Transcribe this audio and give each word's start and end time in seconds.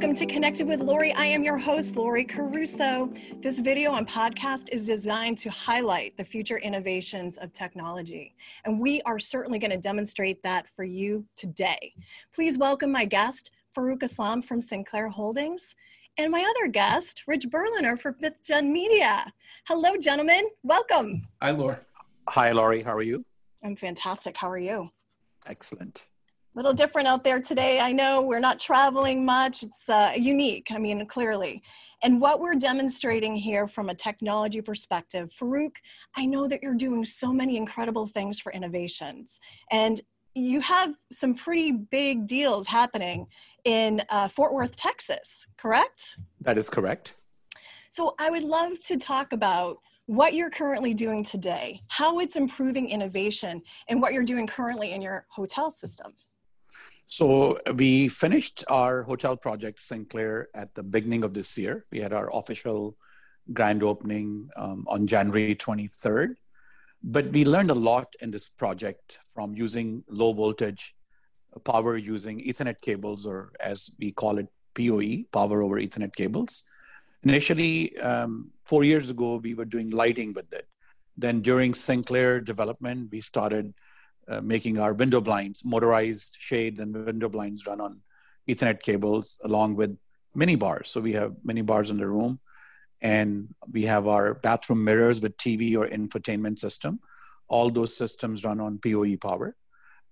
welcome 0.00 0.16
to 0.16 0.24
Connected 0.24 0.66
with 0.66 0.80
Lori. 0.80 1.12
I 1.12 1.26
am 1.26 1.44
your 1.44 1.58
host, 1.58 1.94
Lori 1.94 2.24
Caruso. 2.24 3.12
This 3.42 3.58
video 3.58 3.96
and 3.96 4.08
podcast 4.08 4.70
is 4.72 4.86
designed 4.86 5.36
to 5.36 5.50
highlight 5.50 6.16
the 6.16 6.24
future 6.24 6.56
innovations 6.56 7.36
of 7.36 7.52
technology, 7.52 8.34
and 8.64 8.80
we 8.80 9.02
are 9.02 9.18
certainly 9.18 9.58
going 9.58 9.72
to 9.72 9.76
demonstrate 9.76 10.42
that 10.42 10.66
for 10.66 10.84
you 10.84 11.26
today. 11.36 11.92
Please 12.34 12.56
welcome 12.56 12.90
my 12.90 13.04
guest, 13.04 13.50
Farouk 13.76 13.98
Aslam 13.98 14.42
from 14.42 14.62
Sinclair 14.62 15.10
Holdings, 15.10 15.76
and 16.16 16.32
my 16.32 16.40
other 16.48 16.72
guest, 16.72 17.24
Rich 17.26 17.50
Berliner 17.50 17.94
for 17.98 18.14
Fifth 18.14 18.42
Gen 18.42 18.72
Media. 18.72 19.30
Hello, 19.68 19.98
gentlemen. 19.98 20.48
Welcome. 20.62 21.26
Hi, 21.42 21.50
Lori. 21.50 21.76
Hi, 22.30 22.52
Lori. 22.52 22.80
How 22.80 22.94
are 22.94 23.02
you? 23.02 23.22
I'm 23.62 23.76
fantastic. 23.76 24.38
How 24.38 24.48
are 24.48 24.56
you? 24.56 24.92
Excellent 25.44 26.06
little 26.54 26.72
different 26.72 27.06
out 27.06 27.22
there 27.22 27.40
today. 27.40 27.80
I 27.80 27.92
know 27.92 28.20
we're 28.20 28.40
not 28.40 28.58
traveling 28.58 29.24
much. 29.24 29.62
It's 29.62 29.88
uh, 29.88 30.12
unique, 30.16 30.68
I 30.70 30.78
mean, 30.78 31.06
clearly. 31.06 31.62
And 32.02 32.20
what 32.20 32.40
we're 32.40 32.56
demonstrating 32.56 33.36
here 33.36 33.68
from 33.68 33.88
a 33.88 33.94
technology 33.94 34.60
perspective, 34.60 35.30
Farouk, 35.40 35.76
I 36.16 36.26
know 36.26 36.48
that 36.48 36.60
you're 36.62 36.74
doing 36.74 37.04
so 37.04 37.32
many 37.32 37.56
incredible 37.56 38.06
things 38.06 38.40
for 38.40 38.52
innovations. 38.52 39.38
And 39.70 40.00
you 40.34 40.60
have 40.60 40.94
some 41.12 41.34
pretty 41.34 41.72
big 41.72 42.26
deals 42.26 42.66
happening 42.66 43.26
in 43.64 44.02
uh, 44.10 44.28
Fort 44.28 44.52
Worth, 44.52 44.76
Texas, 44.76 45.46
correct? 45.56 46.16
That 46.40 46.58
is 46.58 46.70
correct. 46.70 47.14
So 47.90 48.14
I 48.18 48.30
would 48.30 48.44
love 48.44 48.80
to 48.86 48.96
talk 48.96 49.32
about 49.32 49.78
what 50.06 50.34
you're 50.34 50.50
currently 50.50 50.94
doing 50.94 51.22
today, 51.22 51.82
how 51.88 52.18
it's 52.18 52.34
improving 52.34 52.88
innovation, 52.88 53.62
and 53.88 54.00
what 54.02 54.12
you're 54.12 54.24
doing 54.24 54.46
currently 54.46 54.92
in 54.92 55.02
your 55.02 55.26
hotel 55.30 55.70
system. 55.70 56.12
So 57.10 57.58
we 57.74 58.08
finished 58.08 58.62
our 58.68 59.02
hotel 59.02 59.36
project 59.36 59.80
Sinclair 59.80 60.48
at 60.54 60.72
the 60.76 60.84
beginning 60.84 61.24
of 61.24 61.34
this 61.34 61.58
year. 61.58 61.84
We 61.90 61.98
had 61.98 62.12
our 62.12 62.30
official 62.32 62.96
grand 63.52 63.82
opening 63.82 64.48
um, 64.56 64.84
on 64.86 65.08
January 65.08 65.56
23rd. 65.56 66.36
But 67.02 67.32
we 67.32 67.44
learned 67.44 67.72
a 67.72 67.74
lot 67.74 68.14
in 68.20 68.30
this 68.30 68.48
project 68.48 69.18
from 69.34 69.54
using 69.54 70.04
low 70.08 70.32
voltage 70.32 70.94
power 71.64 71.96
using 71.96 72.38
Ethernet 72.38 72.80
cables, 72.80 73.26
or 73.26 73.50
as 73.58 73.90
we 73.98 74.12
call 74.12 74.38
it, 74.38 74.46
PoE, 74.74 75.24
power 75.32 75.62
over 75.62 75.80
Ethernet 75.80 76.14
cables. 76.14 76.62
Initially, 77.24 77.98
um, 77.98 78.52
four 78.64 78.84
years 78.84 79.10
ago, 79.10 79.40
we 79.42 79.54
were 79.54 79.64
doing 79.64 79.90
lighting 79.90 80.32
with 80.32 80.52
it. 80.52 80.68
Then 81.16 81.40
during 81.40 81.74
Sinclair 81.74 82.40
development, 82.40 83.08
we 83.10 83.20
started 83.20 83.74
making 84.42 84.78
our 84.78 84.92
window 84.92 85.20
blinds, 85.20 85.64
motorized 85.64 86.36
shades 86.38 86.80
and 86.80 86.94
window 86.94 87.28
blinds 87.28 87.66
run 87.66 87.80
on 87.80 88.00
Ethernet 88.48 88.82
cables 88.82 89.38
along 89.44 89.76
with 89.76 89.96
mini 90.34 90.56
bars. 90.56 90.90
So 90.90 91.00
we 91.00 91.12
have 91.14 91.34
mini 91.44 91.62
bars 91.62 91.90
in 91.90 91.96
the 91.96 92.06
room, 92.06 92.38
and 93.02 93.48
we 93.72 93.82
have 93.84 94.06
our 94.06 94.34
bathroom 94.34 94.84
mirrors 94.84 95.20
with 95.20 95.36
TV 95.36 95.76
or 95.76 95.88
infotainment 95.88 96.58
system. 96.58 97.00
All 97.48 97.70
those 97.70 97.96
systems 97.96 98.44
run 98.44 98.60
on 98.60 98.78
PoE 98.78 99.16
power. 99.16 99.56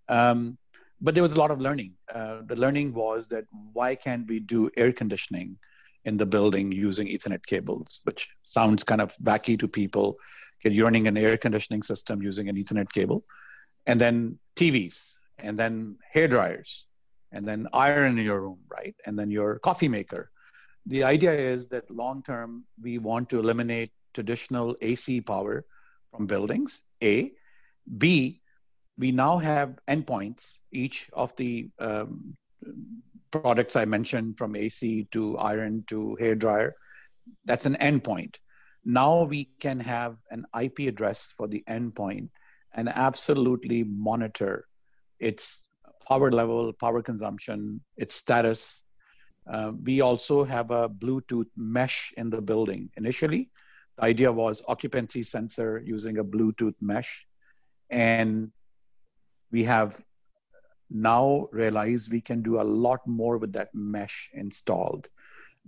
Um, 0.09 0.59
but 1.01 1.15
there 1.15 1.23
was 1.23 1.35
a 1.35 1.39
lot 1.39 1.53
of 1.53 1.61
learning. 1.61 1.95
Uh, 2.13 2.41
the 2.47 2.57
learning 2.57 2.93
was 2.93 3.29
that 3.29 3.45
why 3.73 3.95
can't 3.95 4.27
we 4.27 4.41
do 4.41 4.71
air 4.77 4.93
conditioning 4.93 5.59
in 6.05 6.17
the 6.17 6.27
building 6.27 6.73
using 6.73 7.07
Ethernet 7.07 7.45
cables, 7.47 8.01
which 8.05 8.29
sounds 8.47 8.83
kind 8.83 9.01
of 9.01 9.15
wacky 9.23 9.59
to 9.59 9.69
people. 9.69 10.17
You're 10.65 10.85
running 10.85 11.07
an 11.07 11.17
air 11.17 11.37
conditioning 11.37 11.83
system 11.83 12.23
using 12.23 12.49
an 12.49 12.57
Ethernet 12.57 12.91
cable 12.91 13.25
and 13.87 14.01
then 14.01 14.39
TVs, 14.57 15.15
and 15.39 15.59
then 15.59 15.97
hair 16.13 16.29
dryers, 16.29 16.87
and 17.33 17.45
then 17.45 17.67
iron 17.73 18.19
in 18.19 18.25
your 18.25 18.41
room, 18.41 18.61
right? 18.69 18.95
And 19.07 19.19
then 19.19 19.31
your 19.31 19.59
coffee 19.61 19.89
maker. 19.89 20.31
The 20.87 21.05
idea 21.05 21.33
is 21.33 21.69
that 21.69 21.91
long 21.91 22.23
term, 22.23 22.65
we 22.81 22.99
want 22.99 23.29
to 23.31 23.39
eliminate 23.39 23.93
traditional 24.15 24.77
AC 24.81 25.21
power 25.21 25.65
from 26.11 26.27
buildings, 26.27 26.83
A. 27.03 27.33
B, 27.97 28.41
we 28.99 29.13
now 29.13 29.39
have 29.39 29.79
endpoints, 29.89 30.59
each 30.73 31.09
of 31.13 31.35
the 31.37 31.71
um, 31.79 32.37
products 33.31 33.77
I 33.77 33.85
mentioned 33.85 34.37
from 34.37 34.57
AC 34.57 35.07
to 35.13 35.39
iron 35.39 35.85
to 35.89 36.17
hair 36.17 36.35
dryer. 36.35 36.75
That's 37.45 37.67
an 37.67 37.77
endpoint. 37.81 38.37
Now 38.85 39.23
we 39.23 39.51
can 39.61 39.81
have 39.81 40.17
an 40.31 40.47
IP 40.61 40.81
address 40.89 41.33
for 41.37 41.47
the 41.47 41.63
endpoint 41.69 42.29
and 42.75 42.89
absolutely 42.89 43.85
monitor 43.85 44.67
its 45.19 45.69
power 46.07 46.31
level, 46.31 46.73
power 46.73 47.03
consumption, 47.03 47.81
its 47.97 48.15
status. 48.15 48.85
Uh, 49.51 49.73
we 49.85 50.01
also 50.01 50.45
have 50.45 50.71
a 50.71 50.89
Bluetooth 50.89 51.49
mesh 51.57 52.13
in 52.17 52.31
the 52.31 52.41
building. 52.41 52.91
Initially, 52.97 53.51
the 53.97 54.05
idea 54.05 54.31
was 54.31 54.63
occupancy 54.69 55.23
sensor 55.23 55.83
using 55.85 56.19
a 56.19 56.25
Bluetooth 56.25 56.75
mesh. 56.81 57.27
And 57.91 58.53
we 59.51 59.65
have 59.65 60.01
now 60.91 61.49
realized 61.53 62.13
we 62.13 62.21
can 62.21 62.43
do 62.43 62.61
a 62.61 62.65
lot 62.65 63.01
more 63.07 63.39
with 63.39 63.53
that 63.53 63.69
mesh 63.75 64.31
installed. 64.33 65.09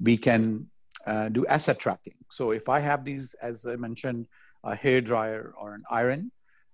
We 0.01 0.17
can 0.17 0.71
uh, 1.07 1.29
do 1.31 1.47
asset 1.47 1.79
tracking. 1.79 2.15
So 2.31 2.53
if 2.53 2.69
I 2.69 2.81
have 2.81 3.05
these, 3.05 3.35
as 3.43 3.67
I 3.67 3.77
mentioned, 3.77 4.27
a 4.65 4.75
hair 4.75 5.01
dryer 5.01 5.55
or 5.59 5.75
an 5.75 5.83
iron, 5.91 6.31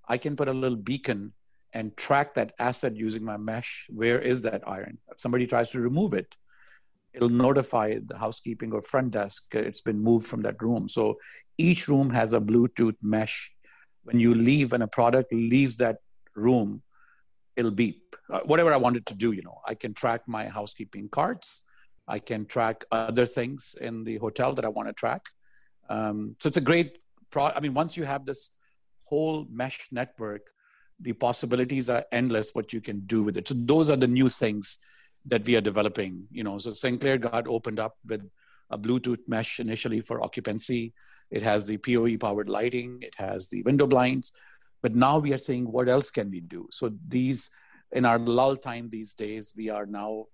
I 0.09 0.19
can 0.19 0.37
put 0.37 0.49
a 0.49 0.53
little 0.53 0.77
beacon 0.77 1.33
and 1.72 1.97
track 1.97 2.34
that 2.34 2.53
asset 2.59 2.97
using 2.97 3.25
my 3.25 3.37
mesh. 3.37 3.87
Where 3.91 4.21
is 4.21 4.43
that 4.43 4.62
iron? 4.67 4.99
If 5.11 5.21
somebody 5.21 5.47
tries 5.47 5.71
to 5.71 5.81
remove 5.81 6.15
it, 6.15 6.37
it'll 7.12 7.28
notify 7.28 7.99
the 8.05 8.16
housekeeping 8.16 8.72
or 8.72 8.83
front 8.83 9.12
desk 9.12 9.55
it's 9.55 9.81
been 9.81 9.99
moved 9.99 10.27
from 10.27 10.43
that 10.43 10.62
room. 10.62 10.89
So 10.89 11.16
each 11.59 11.89
room 11.89 12.11
has 12.11 12.34
a 12.34 12.41
Bluetooth 12.41 12.97
mesh. 13.03 13.53
When 14.05 14.21
you 14.21 14.34
leave 14.34 14.72
and 14.72 14.83
a 14.83 14.87
product 14.87 15.33
leaves 15.33 15.77
that 15.78 15.97
room, 16.34 16.83
it'll 17.56 17.71
beep. 17.71 18.15
Uh, 18.31 18.41
whatever 18.41 18.72
I 18.72 18.77
wanted 18.77 19.06
to 19.06 19.15
do, 19.15 19.33
you 19.33 19.43
know, 19.43 19.61
I 19.66 19.75
can 19.75 19.95
track 19.95 20.22
my 20.27 20.47
housekeeping 20.47 21.09
carts. 21.09 21.62
I 22.06 22.19
can 22.19 22.47
track 22.47 22.84
other 22.93 23.27
things 23.27 23.75
in 23.81 24.05
the 24.05 24.19
hotel 24.19 24.55
that 24.55 24.65
I 24.65 24.69
want 24.69 24.89
to 24.89 24.93
track. 24.93 25.22
Um, 25.89 26.37
so 26.39 26.49
it's 26.49 26.56
a 26.56 26.61
great 26.61 26.99
pro. 27.31 27.47
I 27.47 27.61
mean, 27.61 27.75
once 27.75 27.97
you 27.97 28.05
have 28.05 28.25
this 28.25 28.53
whole 29.09 29.47
mesh 29.50 29.89
network, 29.91 30.43
the 31.00 31.12
possibilities 31.12 31.91
are 31.91 32.05
endless 32.12 32.55
what 32.55 32.72
you 32.72 32.81
can 32.81 33.00
do 33.06 33.22
with 33.22 33.37
it. 33.37 33.49
So 33.49 33.55
those 33.56 33.91
are 33.91 33.97
the 33.97 34.06
new 34.06 34.28
things 34.28 34.78
that 35.27 35.44
we 35.44 35.56
are 35.56 35.61
developing. 35.61 36.27
You 36.31 36.44
know, 36.44 36.59
so 36.59 36.72
Sinclair 36.72 37.19
got 37.19 37.47
opened 37.49 37.78
up 37.78 37.97
with 38.06 38.22
a 38.71 38.78
Bluetooth 38.78 39.21
mesh 39.28 39.61
initially 39.61 40.00
for 40.00 40.22
occupancy. 40.22 40.93
It 41.31 41.43
has 41.43 41.66
the 41.66 41.77
PoE 41.77 42.16
powered 42.16 42.49
lighting. 42.49 42.99
It 43.03 43.15
has 43.16 43.49
the 43.49 43.62
window 43.62 43.87
blinds. 43.87 44.33
But 44.83 44.95
now 44.95 45.19
we 45.19 45.33
are 45.33 45.39
saying, 45.39 45.71
what 45.71 45.89
else 45.89 46.11
can 46.11 46.31
we 46.31 46.41
do? 46.41 46.69
So 46.71 46.93
these, 47.09 47.50
in 47.93 48.05
our 48.05 48.19
lull 48.19 48.56
time 48.56 48.89
these 48.89 49.15
days, 49.15 49.55
we 49.56 49.69
are 49.71 49.87
now 49.87 50.27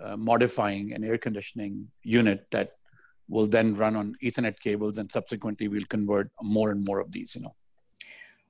uh, 0.00 0.16
modifying 0.16 0.92
an 0.92 1.04
air 1.04 1.18
conditioning 1.18 1.88
unit 2.02 2.46
that 2.50 2.72
will 3.28 3.46
then 3.46 3.74
run 3.74 3.96
on 3.96 4.14
Ethernet 4.22 4.58
cables, 4.58 4.98
and 4.98 5.10
subsequently 5.12 5.68
we'll 5.68 5.82
convert 5.88 6.30
more 6.42 6.70
and 6.70 6.84
more 6.84 7.00
of 7.00 7.12
these. 7.12 7.34
You 7.34 7.42
know. 7.42 7.54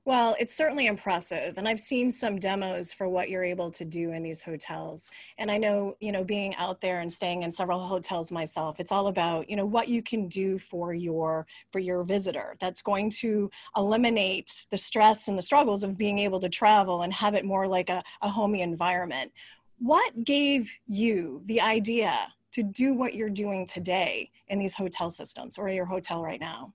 Well, 0.05 0.35
it's 0.39 0.55
certainly 0.55 0.87
impressive. 0.87 1.57
And 1.57 1.67
I've 1.67 1.79
seen 1.79 2.09
some 2.09 2.39
demos 2.39 2.93
for 2.93 3.07
what 3.07 3.29
you're 3.29 3.43
able 3.43 3.69
to 3.71 3.85
do 3.85 4.11
in 4.11 4.23
these 4.23 4.41
hotels. 4.41 5.11
And 5.37 5.51
I 5.51 5.57
know, 5.57 5.97
you 5.99 6.11
know, 6.11 6.23
being 6.23 6.55
out 6.55 6.81
there 6.81 6.99
and 7.01 7.11
staying 7.11 7.43
in 7.43 7.51
several 7.51 7.85
hotels 7.85 8.31
myself, 8.31 8.79
it's 8.79 8.91
all 8.91 9.07
about, 9.07 9.49
you 9.49 9.55
know, 9.55 9.65
what 9.65 9.87
you 9.87 10.01
can 10.01 10.27
do 10.27 10.57
for 10.57 10.93
your 10.93 11.45
for 11.71 11.79
your 11.79 12.03
visitor 12.03 12.55
that's 12.59 12.81
going 12.81 13.09
to 13.09 13.51
eliminate 13.75 14.65
the 14.71 14.77
stress 14.77 15.27
and 15.27 15.37
the 15.37 15.43
struggles 15.43 15.83
of 15.83 15.97
being 15.97 16.19
able 16.19 16.39
to 16.39 16.49
travel 16.49 17.01
and 17.01 17.13
have 17.13 17.35
it 17.35 17.45
more 17.45 17.67
like 17.67 17.89
a, 17.89 18.03
a 18.21 18.29
homey 18.29 18.61
environment. 18.61 19.31
What 19.79 20.23
gave 20.23 20.71
you 20.87 21.43
the 21.45 21.61
idea 21.61 22.29
to 22.51 22.63
do 22.63 22.93
what 22.93 23.13
you're 23.13 23.29
doing 23.29 23.67
today 23.67 24.31
in 24.47 24.59
these 24.59 24.75
hotel 24.75 25.09
systems 25.09 25.57
or 25.57 25.69
your 25.69 25.85
hotel 25.85 26.23
right 26.23 26.39
now? 26.39 26.73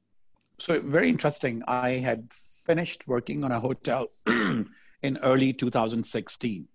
So 0.59 0.81
very 0.81 1.09
interesting. 1.09 1.63
I 1.67 1.95
had 1.95 2.29
finished 2.65 3.07
working 3.07 3.45
on 3.45 3.53
a 3.53 3.61
hotel 3.61 4.07
in 4.27 5.19
early 5.23 5.53
2016. 5.53 6.67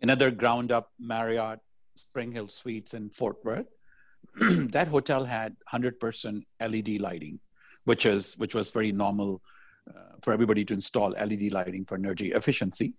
Another 0.00 0.30
ground 0.30 0.70
up 0.70 0.92
Marriott 0.98 1.60
Spring 1.96 2.32
Hill 2.32 2.48
Suites 2.48 2.94
in 2.94 3.10
Fort 3.10 3.36
Worth. 3.44 3.66
that 4.40 4.88
hotel 4.88 5.24
had 5.24 5.56
100% 5.72 6.42
LED 6.60 7.00
lighting, 7.00 7.40
which 7.84 8.06
is 8.06 8.38
which 8.38 8.54
was 8.54 8.70
very 8.70 8.92
normal 8.92 9.42
uh, 9.88 10.14
for 10.22 10.32
everybody 10.32 10.64
to 10.64 10.74
install 10.74 11.10
LED 11.10 11.52
lighting 11.52 11.84
for 11.84 11.96
energy 11.96 12.32
efficiency. 12.32 12.94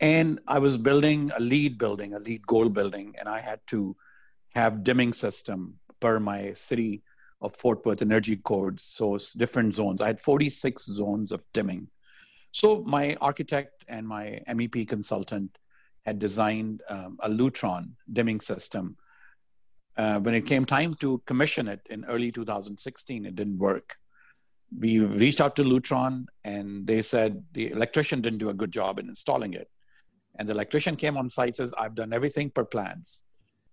And 0.00 0.40
I 0.48 0.58
was 0.58 0.78
building 0.78 1.30
a 1.36 1.40
LEED 1.40 1.78
building, 1.78 2.14
a 2.14 2.18
LEED 2.18 2.46
gold 2.46 2.74
building, 2.74 3.14
and 3.18 3.28
I 3.28 3.38
had 3.38 3.60
to 3.68 3.96
have 4.54 4.82
dimming 4.82 5.12
system 5.12 5.78
per 6.00 6.18
my 6.18 6.54
city 6.54 7.02
of 7.40 7.56
Fort 7.56 7.84
Worth 7.86 8.02
energy 8.02 8.36
codes, 8.36 8.84
so 8.84 9.18
different 9.36 9.74
zones. 9.74 10.00
I 10.00 10.06
had 10.08 10.20
46 10.20 10.84
zones 10.84 11.32
of 11.32 11.42
dimming. 11.52 11.88
So 12.52 12.82
my 12.84 13.16
architect 13.20 13.84
and 13.88 14.06
my 14.06 14.40
MEP 14.48 14.88
consultant 14.88 15.56
had 16.04 16.18
designed 16.18 16.82
um, 16.88 17.18
a 17.20 17.28
Lutron 17.28 17.90
dimming 18.12 18.40
system 18.40 18.96
Uh, 19.96 20.18
when 20.20 20.34
it 20.34 20.46
came 20.46 20.64
time 20.64 20.94
to 20.94 21.18
commission 21.26 21.68
it 21.68 21.80
in 21.90 22.04
early 22.06 22.30
2016, 22.32 23.26
it 23.26 23.34
didn't 23.34 23.58
work. 23.58 23.96
We 24.78 25.00
reached 25.00 25.40
out 25.40 25.56
to 25.56 25.62
Lutron 25.62 26.26
and 26.44 26.86
they 26.86 27.02
said 27.02 27.44
the 27.52 27.70
electrician 27.72 28.20
didn't 28.20 28.38
do 28.38 28.50
a 28.50 28.54
good 28.54 28.72
job 28.72 28.98
in 28.98 29.08
installing 29.08 29.52
it. 29.54 29.68
And 30.36 30.48
the 30.48 30.54
electrician 30.54 30.96
came 30.96 31.18
on 31.18 31.28
site 31.28 31.56
says, 31.56 31.74
I've 31.76 31.96
done 31.96 32.12
everything 32.12 32.50
per 32.50 32.64
plans. 32.64 33.24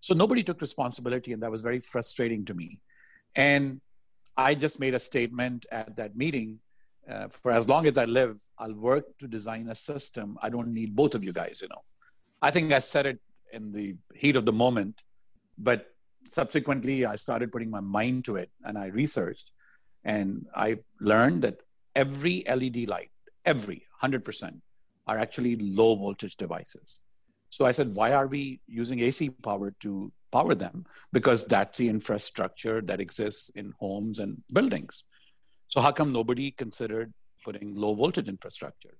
So 0.01 0.13
nobody 0.13 0.43
took 0.43 0.59
responsibility, 0.59 1.33
and 1.33 1.41
that 1.43 1.51
was 1.51 1.61
very 1.61 1.79
frustrating 1.79 2.43
to 2.45 2.53
me. 2.53 2.79
And 3.37 3.79
I 4.35 4.55
just 4.55 4.79
made 4.79 4.93
a 4.93 4.99
statement 4.99 5.65
at 5.71 5.95
that 5.95 6.17
meeting 6.17 6.59
uh, 7.09 7.27
for 7.41 7.51
as 7.51 7.69
long 7.69 7.85
as 7.85 7.97
I 7.97 8.05
live, 8.05 8.39
I'll 8.59 8.73
work 8.73 9.05
to 9.19 9.27
design 9.27 9.69
a 9.69 9.75
system. 9.75 10.37
I 10.41 10.49
don't 10.49 10.73
need 10.73 10.95
both 10.95 11.15
of 11.15 11.23
you 11.23 11.31
guys, 11.31 11.59
you 11.61 11.69
know. 11.69 11.81
I 12.41 12.51
think 12.51 12.73
I 12.73 12.79
said 12.79 13.05
it 13.05 13.19
in 13.53 13.71
the 13.71 13.95
heat 14.13 14.35
of 14.35 14.45
the 14.45 14.51
moment, 14.51 15.01
but 15.57 15.93
subsequently 16.29 17.05
I 17.05 17.15
started 17.15 17.51
putting 17.51 17.69
my 17.69 17.79
mind 17.79 18.25
to 18.25 18.35
it 18.35 18.49
and 18.65 18.77
I 18.77 18.87
researched 18.87 19.51
and 20.03 20.45
I 20.53 20.79
learned 20.99 21.43
that 21.43 21.61
every 21.95 22.43
LED 22.47 22.87
light, 22.89 23.11
every 23.45 23.87
100%, 24.01 24.59
are 25.07 25.17
actually 25.17 25.55
low 25.55 25.95
voltage 25.95 26.35
devices. 26.35 27.03
So 27.49 27.65
I 27.65 27.71
said, 27.71 27.95
why 27.95 28.11
are 28.11 28.27
we 28.27 28.59
using 28.67 28.99
AC 28.99 29.29
power 29.29 29.73
to 29.79 30.11
power 30.31 30.55
them? 30.55 30.85
Because 31.13 31.45
that's 31.45 31.77
the 31.77 31.89
infrastructure 31.89 32.81
that 32.81 32.99
exists 33.01 33.49
in 33.49 33.73
homes 33.79 34.19
and 34.19 34.41
buildings. 34.53 35.03
So 35.67 35.81
how 35.81 35.91
come 35.91 36.11
nobody 36.11 36.51
considered 36.51 37.13
putting 37.43 37.75
low 37.75 37.93
voltage 37.93 38.27
infrastructure? 38.27 38.97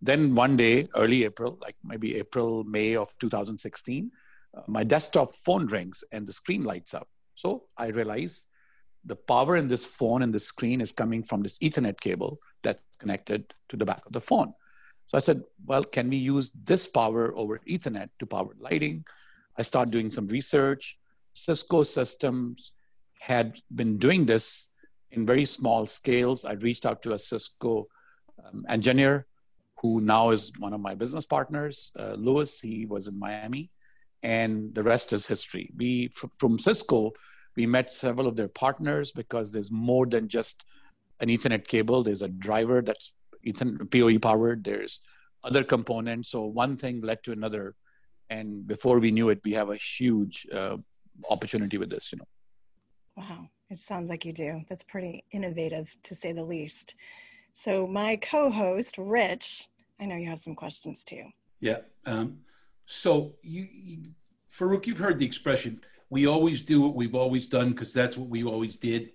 Then 0.00 0.34
one 0.34 0.56
day, 0.56 0.88
early 0.96 1.24
April, 1.24 1.58
like 1.60 1.76
maybe 1.84 2.16
April, 2.16 2.64
May 2.64 2.96
of 2.96 3.14
2016, 3.20 4.10
uh, 4.56 4.60
my 4.66 4.84
desktop 4.84 5.34
phone 5.36 5.66
rings 5.66 6.02
and 6.12 6.26
the 6.26 6.32
screen 6.32 6.64
lights 6.64 6.92
up. 6.92 7.08
So 7.34 7.64
I 7.78 7.86
realize 7.86 8.48
the 9.04 9.16
power 9.16 9.56
in 9.56 9.68
this 9.68 9.86
phone 9.86 10.22
and 10.22 10.34
the 10.34 10.38
screen 10.38 10.80
is 10.80 10.92
coming 10.92 11.22
from 11.22 11.42
this 11.42 11.58
Ethernet 11.58 11.98
cable 12.00 12.38
that's 12.62 12.82
connected 12.98 13.52
to 13.68 13.76
the 13.76 13.84
back 13.84 14.04
of 14.06 14.12
the 14.12 14.20
phone. 14.20 14.52
So 15.08 15.18
I 15.18 15.20
said, 15.20 15.42
well, 15.66 15.84
can 15.84 16.08
we 16.08 16.16
use 16.16 16.50
this 16.64 16.86
power 16.86 17.36
over 17.36 17.60
Ethernet 17.68 18.08
to 18.18 18.26
power 18.26 18.54
lighting? 18.58 19.04
I 19.58 19.62
started 19.62 19.92
doing 19.92 20.10
some 20.10 20.26
research. 20.28 20.98
Cisco 21.34 21.82
Systems 21.82 22.72
had 23.20 23.58
been 23.74 23.98
doing 23.98 24.26
this 24.26 24.72
in 25.10 25.26
very 25.26 25.44
small 25.44 25.86
scales. 25.86 26.44
I 26.44 26.52
reached 26.52 26.86
out 26.86 27.02
to 27.02 27.12
a 27.12 27.18
Cisco 27.18 27.86
um, 28.44 28.64
engineer 28.68 29.26
who 29.80 30.00
now 30.00 30.30
is 30.30 30.52
one 30.58 30.72
of 30.72 30.80
my 30.80 30.94
business 30.94 31.26
partners, 31.26 31.92
uh, 31.98 32.14
Lewis. 32.14 32.60
He 32.60 32.86
was 32.86 33.08
in 33.08 33.18
Miami, 33.18 33.70
and 34.22 34.74
the 34.74 34.82
rest 34.82 35.12
is 35.12 35.26
history. 35.26 35.70
We 35.76 36.12
from 36.38 36.58
Cisco, 36.58 37.12
we 37.56 37.66
met 37.66 37.90
several 37.90 38.26
of 38.26 38.36
their 38.36 38.48
partners 38.48 39.12
because 39.12 39.52
there's 39.52 39.72
more 39.72 40.06
than 40.06 40.28
just 40.28 40.64
an 41.20 41.28
Ethernet 41.28 41.66
cable. 41.66 42.02
There's 42.02 42.22
a 42.22 42.28
driver 42.28 42.80
that's 42.80 43.14
Ethernet 43.44 43.90
PoE 43.90 44.18
powered. 44.18 44.64
There's 44.64 45.00
other 45.44 45.64
components. 45.64 46.30
So 46.30 46.44
one 46.44 46.76
thing 46.76 47.00
led 47.00 47.22
to 47.24 47.32
another, 47.32 47.74
and 48.32 48.66
before 48.66 48.98
we 48.98 49.10
knew 49.10 49.28
it, 49.28 49.40
we 49.44 49.52
have 49.52 49.70
a 49.70 49.76
huge 49.76 50.46
uh, 50.52 50.76
opportunity 51.30 51.76
with 51.78 51.90
this. 51.90 52.12
You 52.12 52.18
know. 52.18 52.28
Wow. 53.16 53.48
It 53.70 53.78
sounds 53.78 54.08
like 54.08 54.24
you 54.24 54.32
do. 54.32 54.62
That's 54.68 54.82
pretty 54.82 55.24
innovative 55.30 55.94
to 56.02 56.14
say 56.14 56.32
the 56.32 56.44
least. 56.44 56.94
So, 57.54 57.86
my 57.86 58.16
co 58.16 58.50
host, 58.50 58.96
Rich, 58.98 59.68
I 60.00 60.06
know 60.06 60.16
you 60.16 60.28
have 60.28 60.40
some 60.40 60.54
questions 60.54 61.04
too. 61.04 61.24
Yeah. 61.60 61.80
Um, 62.06 62.38
so, 62.86 63.34
you, 63.42 63.68
you, 63.72 63.98
Farouk, 64.54 64.86
you've 64.86 64.98
heard 64.98 65.18
the 65.18 65.26
expression, 65.26 65.80
we 66.10 66.26
always 66.26 66.60
do 66.62 66.82
what 66.82 66.94
we've 66.94 67.14
always 67.14 67.46
done 67.46 67.70
because 67.70 67.92
that's 67.92 68.16
what 68.16 68.28
we 68.28 68.44
always 68.44 68.76
did. 68.76 69.12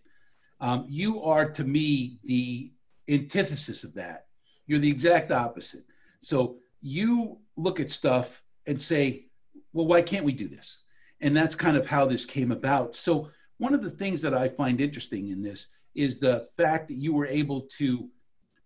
Um, 0.59 0.85
you 0.87 1.21
are, 1.23 1.47
to 1.51 1.63
me, 1.63 2.19
the 2.23 2.71
antithesis 3.07 3.83
of 3.83 3.93
that. 3.95 4.25
You're 4.65 4.79
the 4.79 4.89
exact 4.89 5.31
opposite. 5.31 5.85
So, 6.21 6.57
you 6.81 7.39
look 7.55 7.79
at 7.79 7.91
stuff 7.91 8.43
and 8.67 8.79
say, 8.81 9.25
well, 9.73 9.87
why 9.87 10.01
can't 10.01 10.25
we 10.25 10.33
do 10.33 10.47
this? 10.47 10.79
And 11.21 11.35
that's 11.35 11.55
kind 11.55 11.77
of 11.77 11.87
how 11.87 12.05
this 12.05 12.25
came 12.25 12.51
about. 12.51 12.95
So, 12.95 13.29
one 13.57 13.73
of 13.73 13.81
the 13.81 13.89
things 13.89 14.21
that 14.21 14.35
I 14.35 14.49
find 14.49 14.79
interesting 14.79 15.29
in 15.29 15.41
this 15.41 15.67
is 15.95 16.19
the 16.19 16.47
fact 16.57 16.89
that 16.89 16.97
you 16.97 17.11
were 17.11 17.25
able 17.25 17.61
to 17.79 18.07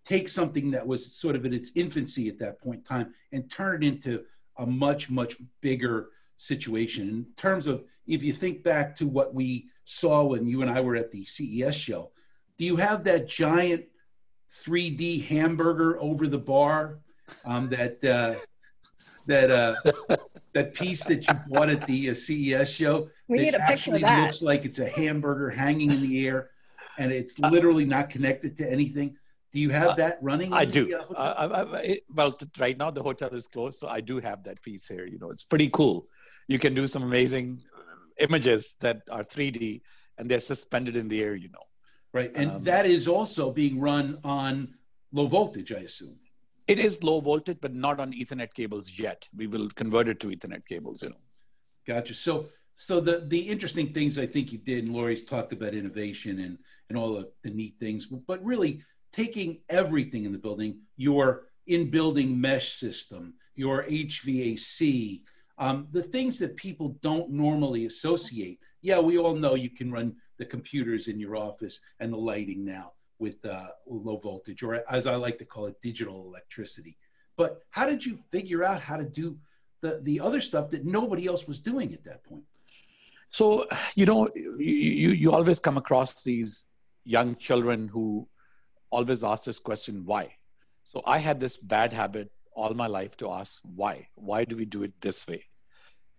take 0.04 0.28
something 0.28 0.72
that 0.72 0.86
was 0.86 1.16
sort 1.16 1.36
of 1.38 1.46
in 1.46 1.54
its 1.54 1.72
infancy 1.76 2.28
at 2.28 2.38
that 2.40 2.60
point 2.60 2.80
in 2.80 2.84
time 2.84 3.14
and 3.32 3.50
turn 3.50 3.82
it 3.82 3.88
into 3.88 4.24
a 4.58 4.66
much, 4.66 5.10
much 5.10 5.38
bigger 5.62 6.10
situation. 6.36 7.08
In 7.08 7.26
terms 7.38 7.68
of, 7.68 7.86
if 8.06 8.22
you 8.22 8.34
think 8.34 8.64
back 8.64 8.94
to 8.96 9.08
what 9.08 9.34
we 9.34 9.68
saw 9.86 10.24
when 10.24 10.46
you 10.46 10.62
and 10.62 10.70
I 10.70 10.82
were 10.82 10.98
at 10.98 11.12
the 11.12 11.24
CES 11.24 11.76
show, 11.76 12.12
do 12.58 12.66
you 12.66 12.76
have 12.76 13.06
that 13.06 13.30
giant 13.30 13.86
3D 14.50 15.26
hamburger 15.26 16.00
over 16.02 16.28
the 16.28 16.38
bar 16.38 17.00
um, 17.46 17.70
that 17.70 18.04
uh, 18.04 18.34
that 19.22 19.52
uh, 19.52 19.76
that 20.54 20.74
piece 20.74 21.04
that 21.06 21.28
you 21.28 21.34
bought 21.50 21.70
at 21.70 21.86
the 21.86 22.10
uh, 22.10 22.14
CES 22.14 22.70
show. 22.70 23.10
We 23.28 23.40
need 23.40 23.56
a 23.56 23.60
picture 23.60 23.96
of 23.96 24.02
that. 24.02 24.26
Looks 24.26 24.42
like 24.42 24.66
it's 24.66 24.80
a 24.80 24.90
hamburger 24.90 25.50
hanging 25.50 25.92
in 25.92 26.02
the 26.02 26.28
air, 26.28 26.50
and 26.98 27.12
it's 27.12 27.36
uh, 27.42 27.50
literally 27.50 27.86
not 27.86 28.10
connected 28.10 28.58
to 28.58 28.70
anything. 28.70 29.16
Do 29.52 29.60
you 29.60 29.70
have 29.70 29.90
uh, 29.90 29.96
that 29.96 30.20
running? 30.22 30.54
I 30.54 30.66
do. 30.66 30.86
The, 30.88 31.00
uh, 31.18 31.68
I, 31.74 31.80
I, 31.80 32.00
well, 32.14 32.38
right 32.60 32.78
now 32.78 32.90
the 32.90 33.04
hotel 33.04 33.30
is 33.30 33.48
closed, 33.48 33.80
so 33.80 33.88
I 33.88 34.02
do 34.02 34.20
have 34.20 34.44
that 34.44 34.62
piece 34.62 34.88
here. 34.88 35.06
You 35.06 35.20
know, 35.20 35.30
it's 35.30 35.44
pretty 35.44 35.70
cool. 35.70 36.08
You 36.48 36.60
can 36.60 36.74
do 36.74 36.88
some 36.88 37.04
amazing 37.04 37.62
images 38.20 38.76
that 38.80 39.02
are 39.12 39.24
3D, 39.24 39.82
and 40.18 40.30
they're 40.30 40.40
suspended 40.40 40.96
in 40.96 41.08
the 41.08 41.22
air. 41.22 41.36
You 41.36 41.50
know. 41.50 41.64
Right, 42.14 42.32
and 42.36 42.52
um, 42.52 42.64
that 42.64 42.86
is 42.86 43.08
also 43.08 43.52
being 43.52 43.80
run 43.80 44.20
on 44.24 44.76
low 45.12 45.28
voltage, 45.28 45.72
I 45.72 45.80
assume. 45.80 46.16
It 46.68 46.80
is 46.80 47.04
low 47.04 47.20
voltage, 47.20 47.58
but 47.62 47.74
not 47.74 48.00
on 48.00 48.14
Ethernet 48.14 48.54
cables 48.54 48.98
yet. 48.98 49.28
We 49.36 49.48
will 49.48 49.70
convert 49.70 50.08
it 50.08 50.20
to 50.22 50.28
Ethernet 50.28 50.66
cables, 50.66 51.04
you 51.04 51.10
know. 51.10 51.16
Gotcha. 51.88 52.14
So, 52.14 52.48
so 52.76 53.00
the 53.00 53.26
the 53.28 53.40
interesting 53.40 53.94
things 53.94 54.18
I 54.18 54.26
think 54.26 54.52
you 54.52 54.58
did, 54.58 54.86
and 54.86 54.94
Lori's 54.94 55.26
talked 55.26 55.54
about 55.54 55.74
innovation 55.74 56.40
and 56.40 56.58
and 56.90 56.98
all 56.98 57.14
the, 57.14 57.32
the 57.44 57.50
neat 57.50 57.76
things, 57.80 58.06
but 58.06 58.44
really 58.44 58.84
taking 59.12 59.60
everything 59.70 60.26
in 60.26 60.32
the 60.32 60.38
building, 60.38 60.80
your 60.98 61.48
in 61.68 61.90
building 61.90 62.40
mesh 62.40 62.74
system, 62.74 63.34
your 63.56 63.84
HVAC, 63.84 65.22
um, 65.58 65.88
the 65.92 66.04
things 66.04 66.40
that 66.40 66.56
people 66.56 66.98
don't 67.02 67.30
normally 67.30 67.86
associate. 67.86 68.60
Yeah, 68.82 69.00
we 69.00 69.18
all 69.18 69.36
know 69.36 69.56
you 69.56 69.70
can 69.70 69.92
run 69.92 70.16
the 70.38 70.46
computers 70.46 71.08
in 71.08 71.20
your 71.20 71.36
office 71.36 71.80
and 72.00 72.12
the 72.12 72.18
lighting 72.18 72.66
now 72.66 72.94
with 73.22 73.40
uh, 73.46 73.68
low 74.08 74.18
voltage, 74.18 74.64
or 74.64 74.72
as 74.90 75.06
I 75.06 75.16
like 75.26 75.38
to 75.38 75.46
call 75.46 75.66
it, 75.68 75.76
digital 75.90 76.18
electricity. 76.30 76.98
But 77.38 77.62
how 77.70 77.86
did 77.92 78.04
you 78.08 78.14
figure 78.36 78.64
out 78.70 78.82
how 78.82 78.98
to 78.98 79.08
do 79.22 79.38
the, 79.84 80.00
the 80.10 80.20
other 80.20 80.42
stuff 80.42 80.66
that 80.72 80.84
nobody 80.86 81.28
else 81.32 81.44
was 81.52 81.60
doing 81.60 81.94
at 81.94 82.04
that 82.10 82.24
point? 82.24 82.44
So, 83.30 83.68
you 83.96 84.06
know, 84.10 84.30
you, 84.36 84.76
you, 85.04 85.10
you 85.22 85.32
always 85.32 85.60
come 85.60 85.78
across 85.78 86.24
these 86.24 86.68
young 87.06 87.36
children 87.36 87.88
who 87.88 88.28
always 88.90 89.24
ask 89.24 89.46
this 89.46 89.60
question, 89.60 90.04
why? 90.04 90.36
So 90.84 91.02
I 91.06 91.20
had 91.20 91.40
this 91.40 91.58
bad 91.58 91.94
habit 91.94 92.32
all 92.54 92.74
my 92.74 92.88
life 92.88 93.16
to 93.18 93.32
ask 93.32 93.62
why. 93.64 94.08
Why 94.16 94.46
do 94.46 94.56
we 94.58 94.66
do 94.66 94.82
it 94.84 94.94
this 95.00 95.28
way? 95.28 95.46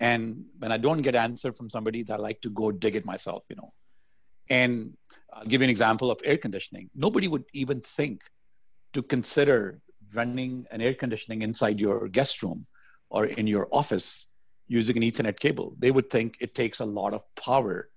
And 0.01 0.45
when 0.59 0.73
I 0.73 0.79
don't 0.79 1.03
get 1.03 1.15
answer 1.15 1.53
from 1.53 1.69
somebody, 1.69 2.05
I 2.11 2.17
like 2.17 2.41
to 2.43 2.51
go 2.51 2.71
dig 2.73 2.97
it 2.97 3.05
myself, 3.05 3.43
you 3.51 3.57
know. 3.57 3.73
And 4.53 4.99
I'll 5.33 5.47
give 5.47 5.63
you 5.63 5.65
an 5.65 5.71
example 5.71 6.11
of 6.11 6.21
air 6.25 6.37
conditioning. 6.37 6.91
Nobody 6.95 7.27
would 7.27 7.45
even 7.55 7.81
think 7.81 8.21
to 8.93 9.01
consider 9.01 9.81
running 10.15 10.67
an 10.71 10.83
air 10.83 10.93
conditioning 10.93 11.41
inside 11.41 11.81
your 11.81 12.07
guest 12.09 12.43
room 12.43 12.67
or 13.09 13.25
in 13.25 13.47
your 13.47 13.67
office 13.73 14.31
using 14.69 14.99
an 14.99 15.05
Ethernet 15.05 15.41
cable. 15.41 15.75
They 15.79 15.91
would 15.91 16.11
think 16.11 16.37
it 16.39 16.55
takes 16.55 16.81
a 16.81 16.85
lot 16.85 17.15
of 17.15 17.23
power 17.35 17.89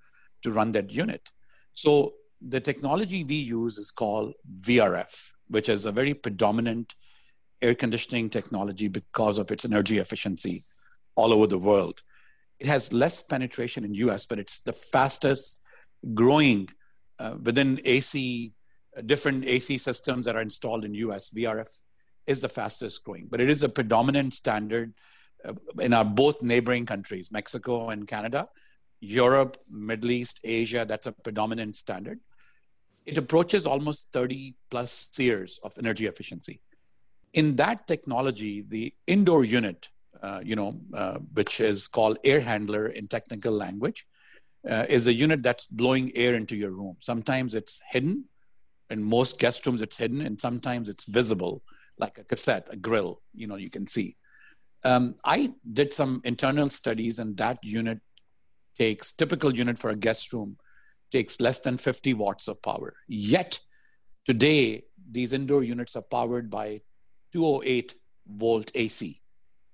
to 0.43 0.51
run 0.51 0.71
that 0.71 0.91
unit. 0.91 1.29
So 1.74 2.13
the 2.39 2.62
technology 2.62 3.25
we 3.25 3.35
use 3.35 3.77
is 3.77 3.91
called 3.91 4.33
VRF, 4.62 5.31
which 5.50 5.67
is 5.67 5.85
a 5.85 5.91
very 5.91 6.13
predominant 6.13 6.95
air 7.62 7.75
conditioning 7.75 8.29
technology 8.29 8.88
because 8.88 9.39
of 9.39 9.51
its 9.51 9.65
energy 9.65 9.97
efficiency 9.97 10.62
all 11.15 11.33
over 11.33 11.47
the 11.47 11.59
world. 11.69 12.01
It 12.59 12.67
has 12.67 12.93
less 12.93 13.21
penetration 13.21 13.83
in 13.83 13.93
US, 14.05 14.25
but 14.25 14.39
it's 14.39 14.62
the 14.62 14.71
fastest 14.71 15.59
growing 16.13 16.69
uh, 17.19 17.35
within 17.41 17.79
AC, 17.85 18.53
uh, 18.97 19.01
different 19.01 19.45
AC 19.45 19.77
systems 19.77 20.25
that 20.25 20.35
are 20.35 20.41
installed 20.41 20.83
in 20.83 20.93
US, 20.93 21.29
VRF 21.29 21.69
is 22.27 22.41
the 22.41 22.50
fastest 22.50 23.03
growing, 23.03 23.27
but 23.29 23.41
it 23.41 23.50
is 23.50 23.63
a 23.63 23.69
predominant 23.69 24.33
standard 24.33 24.93
uh, 25.43 25.53
in 25.79 25.93
our 25.93 26.05
both 26.05 26.41
neighboring 26.41 26.85
countries, 26.85 27.31
Mexico 27.31 27.89
and 27.89 28.07
Canada, 28.07 28.47
Europe, 29.00 29.57
Middle 29.69 30.12
East, 30.12 30.39
Asia, 30.43 30.85
that's 30.88 31.07
a 31.07 31.12
predominant 31.12 31.75
standard. 31.75 32.19
It 33.05 33.17
approaches 33.17 33.67
almost 33.67 34.09
30 34.13 34.55
plus 34.71 35.12
years 35.17 35.59
of 35.63 35.74
energy 35.77 36.07
efficiency. 36.07 36.62
In 37.33 37.55
that 37.57 37.88
technology, 37.88 38.65
the 38.67 38.93
indoor 39.05 39.43
unit, 39.43 39.89
uh, 40.24 40.41
you 40.43 40.55
know, 40.55 40.79
uh, 40.93 41.19
which 41.33 41.59
is 41.59 41.88
called 41.88 42.17
air 42.24 42.39
handler 42.39 42.88
in 42.88 43.07
technical 43.07 43.51
language, 43.51 44.07
uh, 44.69 44.86
is 44.89 45.07
a 45.07 45.13
unit 45.13 45.43
that's 45.43 45.67
blowing 45.67 46.12
air 46.15 46.36
into 46.36 46.55
your 46.55 46.72
room. 46.72 46.95
Sometimes 47.00 47.55
it's 47.55 47.81
hidden. 47.91 48.25
In 48.89 49.03
most 49.03 49.39
guest 49.39 49.65
rooms, 49.65 49.81
it's 49.81 49.98
hidden, 49.98 50.22
and 50.22 50.39
sometimes 50.39 50.89
it's 50.89 51.05
visible, 51.05 51.63
like 51.98 52.17
a 52.17 52.24
cassette, 52.24 52.67
a 52.72 52.75
grill. 52.75 53.22
You 53.34 53.48
know, 53.48 53.55
you 53.55 53.69
can 53.69 53.88
see. 53.88 54.15
Um, 54.84 55.15
I 55.25 55.53
did 55.74 55.93
some 55.93 56.22
internal 56.24 56.69
studies, 56.69 57.17
and 57.19 57.36
that 57.38 57.57
unit 57.63 58.00
takes 58.77 59.12
typical 59.12 59.55
unit 59.55 59.79
for 59.79 59.89
a 59.89 59.95
guest 59.95 60.34
room 60.34 60.57
takes 61.12 61.39
less 61.39 61.60
than 61.62 61.77
50 61.77 62.13
watts 62.13 62.48
of 62.48 62.62
power. 62.62 62.95
Yet 63.07 63.60
today, 64.25 64.84
these 65.12 65.34
indoor 65.34 65.63
units 65.63 65.95
are 65.95 66.01
powered 66.01 66.50
by 66.50 66.81
208 67.34 67.95
volt 68.27 68.72
AC, 68.75 69.22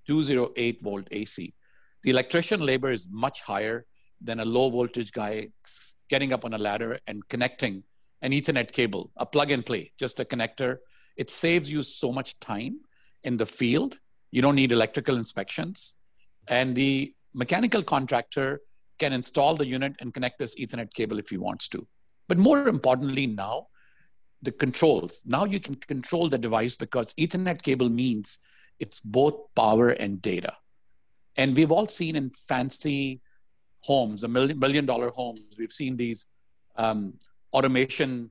208 0.08 0.82
volt 0.82 1.08
AC. 1.12 1.54
The 2.04 2.10
electrician 2.10 2.62
labor 2.62 2.92
is 2.92 3.10
much 3.12 3.42
higher 3.42 3.86
than 4.24 4.40
a 4.40 4.46
low 4.46 4.70
voltage 4.70 5.12
guy 5.12 5.50
getting 6.10 6.34
up 6.34 6.46
on 6.46 6.54
a 6.54 6.58
ladder 6.58 7.00
and 7.08 7.28
connecting 7.30 7.84
an 8.22 8.32
Ethernet 8.32 8.72
cable, 8.72 9.12
a 9.18 9.26
plug 9.26 9.52
and 9.52 9.66
play, 9.66 9.92
just 9.98 10.20
a 10.20 10.26
connector. 10.26 10.78
It 11.18 11.30
saves 11.30 11.72
you 11.72 11.84
so 11.84 12.12
much 12.12 12.40
time 12.40 12.80
in 13.24 13.38
the 13.38 13.46
field. 13.46 14.00
You 14.32 14.42
don't 14.42 14.56
need 14.56 14.72
electrical 14.72 15.16
inspections. 15.16 15.96
And 16.48 16.76
the 16.76 17.14
mechanical 17.34 17.82
contractor 17.82 18.62
can 19.00 19.14
install 19.14 19.56
the 19.56 19.66
unit 19.66 19.96
and 20.00 20.14
connect 20.14 20.38
this 20.40 20.56
Ethernet 20.56 20.94
cable 20.94 21.18
if 21.18 21.30
he 21.30 21.38
wants 21.38 21.68
to. 21.70 21.88
But 22.28 22.38
more 22.38 22.68
importantly, 22.68 23.28
now, 23.28 23.68
the 24.42 24.52
controls. 24.52 25.24
Now 25.26 25.46
you 25.46 25.60
can 25.60 25.76
control 25.76 26.30
the 26.30 26.38
device 26.38 26.76
because 26.76 27.14
Ethernet 27.16 27.62
cable 27.62 27.90
means 27.90 28.40
it's 28.80 29.00
both 29.00 29.36
power 29.56 29.90
and 29.90 30.22
data. 30.22 30.56
And 31.38 31.56
we've 31.56 31.72
all 31.72 31.88
seen 31.88 32.16
in 32.16 32.32
fancy 32.48 33.22
homes, 33.84 34.22
the 34.22 34.28
million, 34.28 34.58
million 34.60 34.86
dollar 34.86 35.10
homes, 35.10 35.42
we've 35.58 35.72
seen 35.72 35.98
these 35.98 36.28
um, 36.76 37.14
automation 37.54 38.30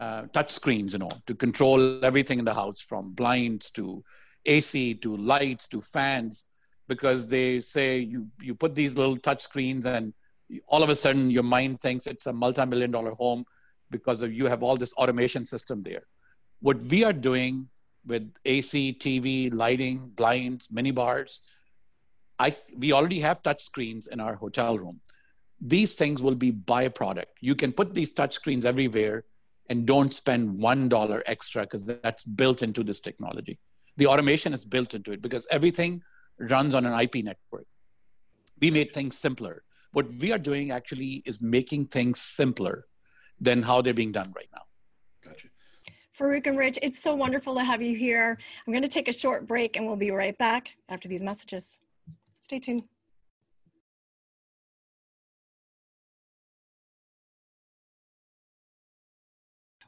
uh, 0.00 0.22
touch 0.32 0.50
screens, 0.50 0.92
you 0.92 0.98
know, 0.98 1.10
to 1.26 1.34
control 1.34 2.04
everything 2.04 2.38
in 2.38 2.44
the 2.44 2.54
house 2.54 2.80
from 2.80 3.12
blinds 3.12 3.70
to 3.70 4.02
AC 4.46 4.94
to 4.94 5.16
lights 5.16 5.68
to 5.68 5.80
fans, 5.80 6.46
because 6.88 7.26
they 7.26 7.60
say 7.60 7.98
you, 7.98 8.26
you 8.40 8.54
put 8.54 8.74
these 8.74 8.96
little 8.96 9.16
touch 9.16 9.42
screens 9.42 9.86
and 9.86 10.12
all 10.66 10.82
of 10.82 10.90
a 10.90 10.94
sudden 10.94 11.30
your 11.30 11.42
mind 11.42 11.80
thinks 11.80 12.06
it's 12.06 12.26
a 12.26 12.32
multi-million 12.32 12.90
dollar 12.90 13.12
home 13.12 13.44
because 13.90 14.22
of 14.22 14.32
you 14.32 14.46
have 14.46 14.62
all 14.62 14.76
this 14.76 14.92
automation 14.94 15.44
system 15.44 15.82
there. 15.82 16.02
What 16.60 16.78
we 16.82 17.04
are 17.04 17.12
doing 17.12 17.68
with 18.06 18.30
AC, 18.44 18.96
TV, 19.00 19.52
lighting, 19.52 20.10
blinds, 20.14 20.68
mini 20.70 20.90
bars, 20.90 21.40
I, 22.38 22.56
we 22.76 22.92
already 22.92 23.20
have 23.20 23.42
touch 23.42 23.62
screens 23.62 24.08
in 24.08 24.20
our 24.20 24.34
hotel 24.34 24.78
room. 24.78 25.00
These 25.60 25.94
things 25.94 26.22
will 26.22 26.34
be 26.34 26.52
byproduct. 26.52 27.26
You 27.40 27.54
can 27.54 27.72
put 27.72 27.94
these 27.94 28.12
touch 28.12 28.34
screens 28.34 28.64
everywhere 28.64 29.24
and 29.70 29.86
don't 29.86 30.12
spend 30.12 30.58
one 30.58 30.88
dollar 30.88 31.22
extra 31.26 31.62
because 31.62 31.86
that's 31.86 32.24
built 32.24 32.62
into 32.62 32.82
this 32.82 33.00
technology. 33.00 33.58
The 33.96 34.06
automation 34.06 34.52
is 34.52 34.64
built 34.64 34.94
into 34.94 35.12
it 35.12 35.22
because 35.22 35.46
everything 35.50 36.02
runs 36.38 36.74
on 36.74 36.84
an 36.84 36.98
IP 37.00 37.16
network. 37.24 37.66
We 38.60 38.70
made 38.70 38.92
things 38.92 39.16
simpler. 39.16 39.62
What 39.92 40.12
we 40.20 40.32
are 40.32 40.38
doing 40.38 40.72
actually 40.72 41.22
is 41.24 41.40
making 41.40 41.86
things 41.86 42.20
simpler 42.20 42.86
than 43.40 43.62
how 43.62 43.80
they're 43.80 43.94
being 43.94 44.12
done 44.12 44.32
right 44.34 44.48
now. 44.52 44.62
Gotcha. 45.24 45.48
Farooq 46.18 46.46
and 46.46 46.58
Rich, 46.58 46.78
it's 46.82 47.00
so 47.00 47.14
wonderful 47.14 47.54
to 47.54 47.64
have 47.64 47.80
you 47.80 47.96
here. 47.96 48.38
I'm 48.66 48.72
going 48.72 48.82
to 48.82 48.88
take 48.88 49.08
a 49.08 49.12
short 49.12 49.46
break 49.46 49.76
and 49.76 49.86
we'll 49.86 49.96
be 49.96 50.10
right 50.10 50.36
back 50.36 50.70
after 50.88 51.08
these 51.08 51.22
messages. 51.22 51.78
Stay 52.44 52.58
tuned. 52.58 52.82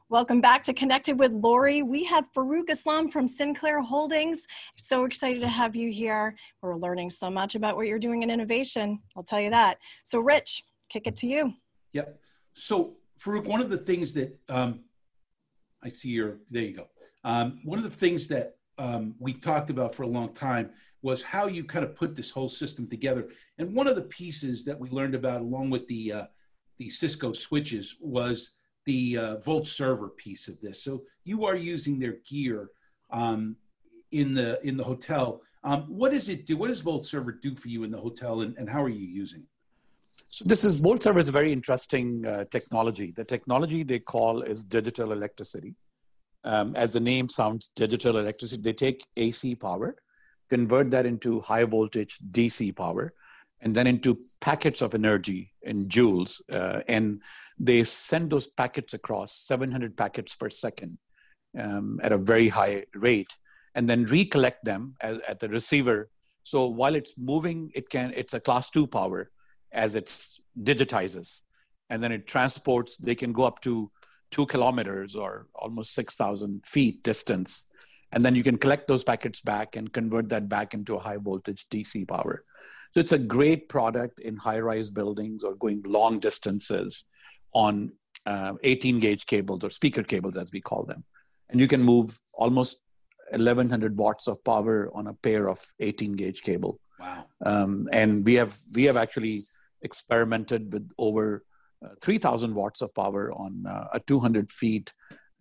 Welcome 0.09 0.41
back 0.41 0.63
to 0.63 0.73
Connected 0.73 1.19
with 1.19 1.33
Lori. 1.33 1.83
We 1.83 2.03
have 2.05 2.25
Farooq 2.35 2.69
Aslam 2.71 3.11
from 3.11 3.27
Sinclair 3.27 3.83
Holdings. 3.83 4.47
So 4.75 5.05
excited 5.05 5.43
to 5.43 5.47
have 5.47 5.75
you 5.75 5.91
here. 5.91 6.35
We're 6.63 6.75
learning 6.75 7.11
so 7.11 7.29
much 7.29 7.53
about 7.53 7.75
what 7.75 7.85
you're 7.85 7.99
doing 7.99 8.23
in 8.23 8.31
innovation. 8.31 9.03
I'll 9.15 9.21
tell 9.21 9.39
you 9.39 9.51
that. 9.51 9.77
So, 10.03 10.19
Rich, 10.19 10.63
kick 10.89 11.05
it 11.05 11.15
to 11.17 11.27
you. 11.27 11.53
Yep. 11.93 12.19
So, 12.55 12.95
Farooq, 13.19 13.45
one 13.45 13.61
of 13.61 13.69
the 13.69 13.77
things 13.77 14.15
that 14.15 14.35
um, 14.49 14.79
I 15.83 15.89
see 15.89 16.09
your, 16.09 16.39
there 16.49 16.63
you 16.63 16.75
go. 16.75 16.87
Um, 17.23 17.61
one 17.63 17.77
of 17.77 17.83
the 17.83 17.95
things 17.95 18.27
that 18.29 18.56
um, 18.77 19.15
we 19.19 19.33
talked 19.33 19.69
about 19.69 19.93
for 19.95 20.03
a 20.03 20.07
long 20.07 20.33
time 20.33 20.71
was 21.01 21.21
how 21.21 21.47
you 21.47 21.63
kind 21.63 21.85
of 21.85 21.95
put 21.95 22.15
this 22.15 22.31
whole 22.31 22.49
system 22.49 22.87
together. 22.87 23.29
And 23.57 23.73
one 23.73 23.87
of 23.87 23.95
the 23.95 24.03
pieces 24.03 24.65
that 24.65 24.79
we 24.79 24.89
learned 24.89 25.15
about, 25.15 25.41
along 25.41 25.69
with 25.69 25.87
the 25.87 26.13
uh, 26.13 26.25
the 26.77 26.89
Cisco 26.89 27.33
switches, 27.33 27.95
was 27.99 28.51
the 28.85 29.17
uh, 29.17 29.37
VoltServer 29.37 30.15
piece 30.15 30.47
of 30.47 30.59
this. 30.61 30.83
So 30.83 31.03
you 31.23 31.45
are 31.45 31.55
using 31.55 31.99
their 31.99 32.17
gear 32.29 32.69
um, 33.09 33.55
in 34.11 34.33
the 34.33 34.59
in 34.67 34.77
the 34.77 34.83
hotel. 34.83 35.41
Um, 35.63 35.83
what 35.87 36.11
does 36.11 36.29
it 36.29 36.45
do? 36.45 36.55
What 36.57 36.67
does 36.67 36.81
VoltServer 36.81 37.41
do 37.41 37.55
for 37.55 37.67
you 37.67 37.83
in 37.83 37.91
the 37.91 37.99
hotel, 37.99 38.41
and, 38.41 38.55
and 38.57 38.69
how 38.69 38.81
are 38.83 38.89
you 38.89 39.07
using 39.07 39.41
it? 39.41 39.47
So 40.27 40.45
this 40.45 40.63
is 40.63 40.83
VoltServer 40.83 41.19
is 41.19 41.29
a 41.29 41.31
very 41.31 41.51
interesting 41.51 42.25
uh, 42.25 42.45
technology. 42.51 43.11
The 43.11 43.23
technology 43.23 43.83
they 43.83 43.99
call 43.99 44.41
is 44.41 44.63
digital 44.63 45.11
electricity. 45.11 45.75
Um, 46.43 46.75
as 46.75 46.93
the 46.93 46.99
name 46.99 47.27
sounds, 47.29 47.71
digital 47.75 48.17
electricity. 48.17 48.61
They 48.61 48.73
take 48.73 49.05
AC 49.17 49.55
power, 49.55 49.95
convert 50.49 50.91
that 50.91 51.05
into 51.05 51.41
high 51.41 51.65
voltage 51.65 52.17
DC 52.31 52.75
power, 52.75 53.13
and 53.61 53.75
then 53.75 53.87
into 53.87 54.23
packets 54.39 54.81
of 54.81 54.93
energy 54.93 55.51
in 55.63 55.87
joules. 55.87 56.41
Uh, 56.51 56.81
and 56.87 57.21
they 57.59 57.83
send 57.83 58.29
those 58.29 58.47
packets 58.47 58.93
across 58.93 59.33
700 59.33 59.97
packets 59.97 60.35
per 60.35 60.49
second 60.49 60.97
um, 61.57 61.99
at 62.03 62.11
a 62.11 62.17
very 62.17 62.49
high 62.49 62.85
rate, 62.93 63.35
and 63.75 63.89
then 63.89 64.05
recollect 64.05 64.63
them 64.63 64.95
at, 65.01 65.21
at, 65.27 65.39
the 65.39 65.49
receiver. 65.49 66.09
So 66.43 66.67
while 66.67 66.95
it's 66.95 67.17
moving, 67.17 67.71
it 67.73 67.89
can 67.89 68.13
it's 68.15 68.33
a 68.33 68.39
class 68.39 68.69
two 68.69 68.87
power 68.87 69.31
as 69.71 69.95
it 69.95 70.05
digitizes, 70.61 71.41
and 71.89 72.01
then 72.01 72.11
it 72.11 72.27
transports. 72.27 72.97
They 72.97 73.15
can 73.15 73.33
go 73.33 73.43
up 73.43 73.59
to 73.61 73.91
two 74.31 74.45
kilometers 74.45 75.15
or 75.15 75.47
almost 75.55 75.93
6,000 75.93 76.65
feet 76.65 77.03
distance. 77.03 77.67
And 78.11 78.23
then 78.23 78.35
you 78.35 78.43
can 78.43 78.57
collect 78.57 78.87
those 78.87 79.03
packets 79.03 79.41
back 79.41 79.75
and 79.75 79.91
convert 79.91 80.29
that 80.29 80.47
back 80.47 80.73
into 80.73 80.95
a 80.95 80.99
high 80.99 81.17
voltage 81.17 81.67
DC 81.69 82.07
power. 82.07 82.43
So 82.93 82.99
it's 82.99 83.11
a 83.11 83.19
great 83.19 83.69
product 83.69 84.19
in 84.19 84.37
high 84.37 84.59
rise 84.59 84.89
buildings 84.89 85.43
or 85.43 85.55
going 85.55 85.83
long 85.85 86.19
distances 86.19 87.05
on 87.53 87.91
uh, 88.25 88.53
18 88.63 88.99
gauge 88.99 89.25
cables 89.25 89.63
or 89.63 89.69
speaker 89.69 90.03
cables, 90.03 90.37
as 90.37 90.51
we 90.51 90.61
call 90.61 90.83
them. 90.83 91.03
And 91.49 91.59
you 91.59 91.67
can 91.67 91.81
move 91.81 92.17
almost 92.35 92.81
1100 93.31 93.97
watts 93.97 94.27
of 94.27 94.43
power 94.43 94.89
on 94.93 95.07
a 95.07 95.13
pair 95.13 95.49
of 95.49 95.63
18 95.79 96.13
gauge 96.13 96.41
cable. 96.41 96.79
Wow. 96.99 97.25
Um, 97.45 97.89
and 97.91 98.23
we 98.23 98.35
have, 98.35 98.55
we 98.73 98.85
have 98.85 98.97
actually 98.97 99.41
experimented 99.81 100.73
with 100.73 100.89
over 100.97 101.43
3000 102.01 102.53
watts 102.53 102.81
of 102.81 102.93
power 102.93 103.31
on 103.33 103.65
uh, 103.67 103.87
a 103.93 103.99
200 103.99 104.51
feet 104.51 104.93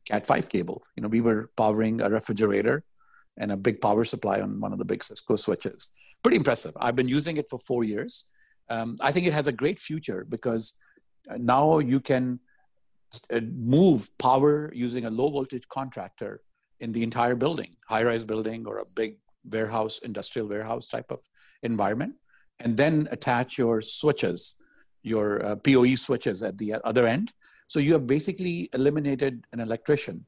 cat 0.04 0.26
5 0.26 0.48
cable. 0.48 0.82
You 0.96 1.02
know 1.02 1.08
we 1.08 1.20
were 1.20 1.50
powering 1.56 2.00
a 2.00 2.08
refrigerator 2.08 2.84
and 3.38 3.52
a 3.52 3.56
big 3.56 3.80
power 3.80 4.04
supply 4.04 4.40
on 4.40 4.60
one 4.60 4.72
of 4.72 4.78
the 4.78 4.84
big 4.84 5.04
cisco 5.04 5.36
switches. 5.36 5.90
Pretty 6.22 6.36
impressive. 6.36 6.72
I've 6.80 6.96
been 6.96 7.08
using 7.08 7.36
it 7.36 7.46
for 7.50 7.58
four 7.58 7.84
years. 7.84 8.28
Um, 8.68 8.96
i 9.00 9.12
think 9.12 9.26
it 9.26 9.32
has 9.32 9.46
a 9.46 9.52
great 9.52 9.78
future 9.78 10.26
because 10.28 10.74
uh, 11.30 11.38
now 11.38 11.78
you 11.78 12.00
can 12.00 12.40
uh, 13.32 13.40
move 13.54 14.10
power 14.18 14.72
using 14.74 15.04
a 15.04 15.10
low 15.10 15.30
voltage 15.30 15.68
contractor 15.68 16.40
in 16.80 16.90
the 16.92 17.02
entire 17.02 17.36
building 17.36 17.76
high 17.88 18.02
rise 18.02 18.24
building 18.24 18.66
or 18.66 18.78
a 18.78 18.84
big 18.96 19.18
warehouse 19.44 20.00
industrial 20.00 20.48
warehouse 20.48 20.88
type 20.88 21.10
of 21.10 21.20
environment 21.62 22.14
and 22.58 22.76
then 22.76 23.08
attach 23.12 23.56
your 23.56 23.80
switches 23.80 24.60
your 25.06 25.44
uh, 25.46 25.56
poe 25.56 25.94
switches 25.94 26.42
at 26.42 26.58
the 26.58 26.74
other 26.84 27.06
end 27.06 27.32
so 27.68 27.80
you 27.80 27.92
have 27.94 28.06
basically 28.06 28.70
eliminated 28.72 29.44
an 29.52 29.60
electrician. 29.60 30.24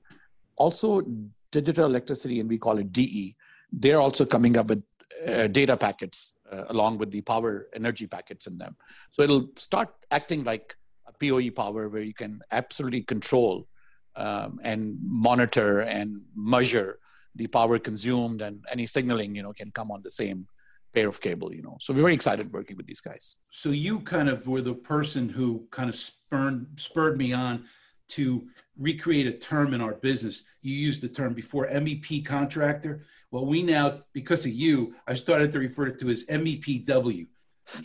Also, 0.57 1.03
digital 1.51 1.87
electricity, 1.87 2.41
and 2.41 2.49
we 2.49 2.59
call 2.59 2.79
it 2.79 2.93
DE, 2.93 3.37
they're 3.73 4.01
also 4.01 4.25
coming 4.25 4.57
up 4.57 4.69
with 4.69 4.83
uh, 5.27 5.47
data 5.47 5.77
packets 5.77 6.35
uh, 6.53 6.65
along 6.69 6.99
with 6.99 7.11
the 7.11 7.21
power 7.23 7.69
energy 7.75 8.07
packets 8.07 8.47
in 8.47 8.59
them. 8.59 8.77
So 9.13 9.23
it'll 9.23 9.49
start 9.57 9.89
acting 10.11 10.45
like 10.45 10.77
a 11.07 11.13
PoE 11.13 11.51
power 11.51 11.89
where 11.89 12.03
you 12.03 12.15
can 12.15 12.41
absolutely 12.51 13.03
control 13.03 13.69
um, 14.17 14.59
and 14.63 14.99
monitor 15.01 15.81
and 15.81 16.21
measure 16.35 16.99
the 17.37 17.47
power 17.47 17.79
consumed 17.79 18.43
and 18.43 18.65
any 18.71 18.85
signaling 18.85 19.35
you 19.35 19.43
know 19.45 19.53
can 19.53 19.71
come 19.71 19.93
on 19.93 20.03
the 20.03 20.11
same 20.11 20.47
pair 20.93 21.09
of 21.09 21.21
cable, 21.21 21.55
you 21.55 21.63
know. 21.63 21.77
So 21.81 21.93
we're 21.93 22.03
very 22.03 22.15
excited 22.15 22.53
working 22.53 22.77
with 22.77 22.87
these 22.87 23.01
guys. 23.01 23.37
So 23.51 23.71
you 23.71 24.01
kind 24.01 24.29
of 24.29 24.47
were 24.47 24.63
the 24.63 24.75
person 24.75 25.29
who 25.29 25.67
kind 25.71 25.89
of 25.89 25.97
spurred 25.97 26.67
spurred 26.81 27.19
me 27.19 27.33
on 27.33 27.65
to 28.09 28.47
recreate 28.79 29.27
a 29.27 29.33
term 29.33 29.75
in 29.75 29.81
our 29.81 29.95
business. 29.95 30.45
You 30.63 30.75
used 30.75 31.01
the 31.01 31.09
term 31.09 31.35
before 31.35 31.67
MEP 31.69 32.25
contractor. 32.25 33.05
Well, 33.31 33.45
we 33.45 33.63
now, 33.63 34.03
because 34.15 34.47
of 34.47 34.53
you, 34.53 34.95
I 35.07 35.15
started 35.15 35.53
to 35.53 35.59
refer 35.59 35.91
to 35.91 36.09
as 36.09 36.25
MEPW. 36.25 37.27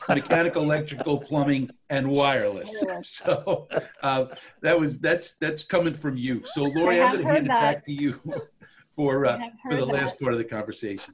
mechanical, 0.08 0.64
electrical, 0.70 1.20
plumbing, 1.20 1.70
and 1.90 2.10
wireless. 2.10 2.72
Wireless. 2.82 3.22
So 3.26 3.68
uh, 4.02 4.26
that 4.62 4.80
was 4.80 5.00
that's 5.00 5.34
that's 5.34 5.64
coming 5.66 5.94
from 5.94 6.16
you. 6.16 6.44
So 6.46 6.64
Lori, 6.64 7.02
I 7.02 7.04
I'm 7.04 7.08
have 7.10 7.22
going 7.22 7.26
to 7.26 7.28
heard 7.28 7.36
hand 7.36 7.46
it 7.48 7.50
back 7.50 7.86
to 7.86 7.92
you 7.92 8.20
for 8.96 9.26
uh, 9.26 9.40
for 9.64 9.76
the 9.76 9.86
heard 9.86 9.94
last 9.94 10.20
part 10.22 10.32
of 10.32 10.38
the 10.38 10.46
conversation. 10.46 11.14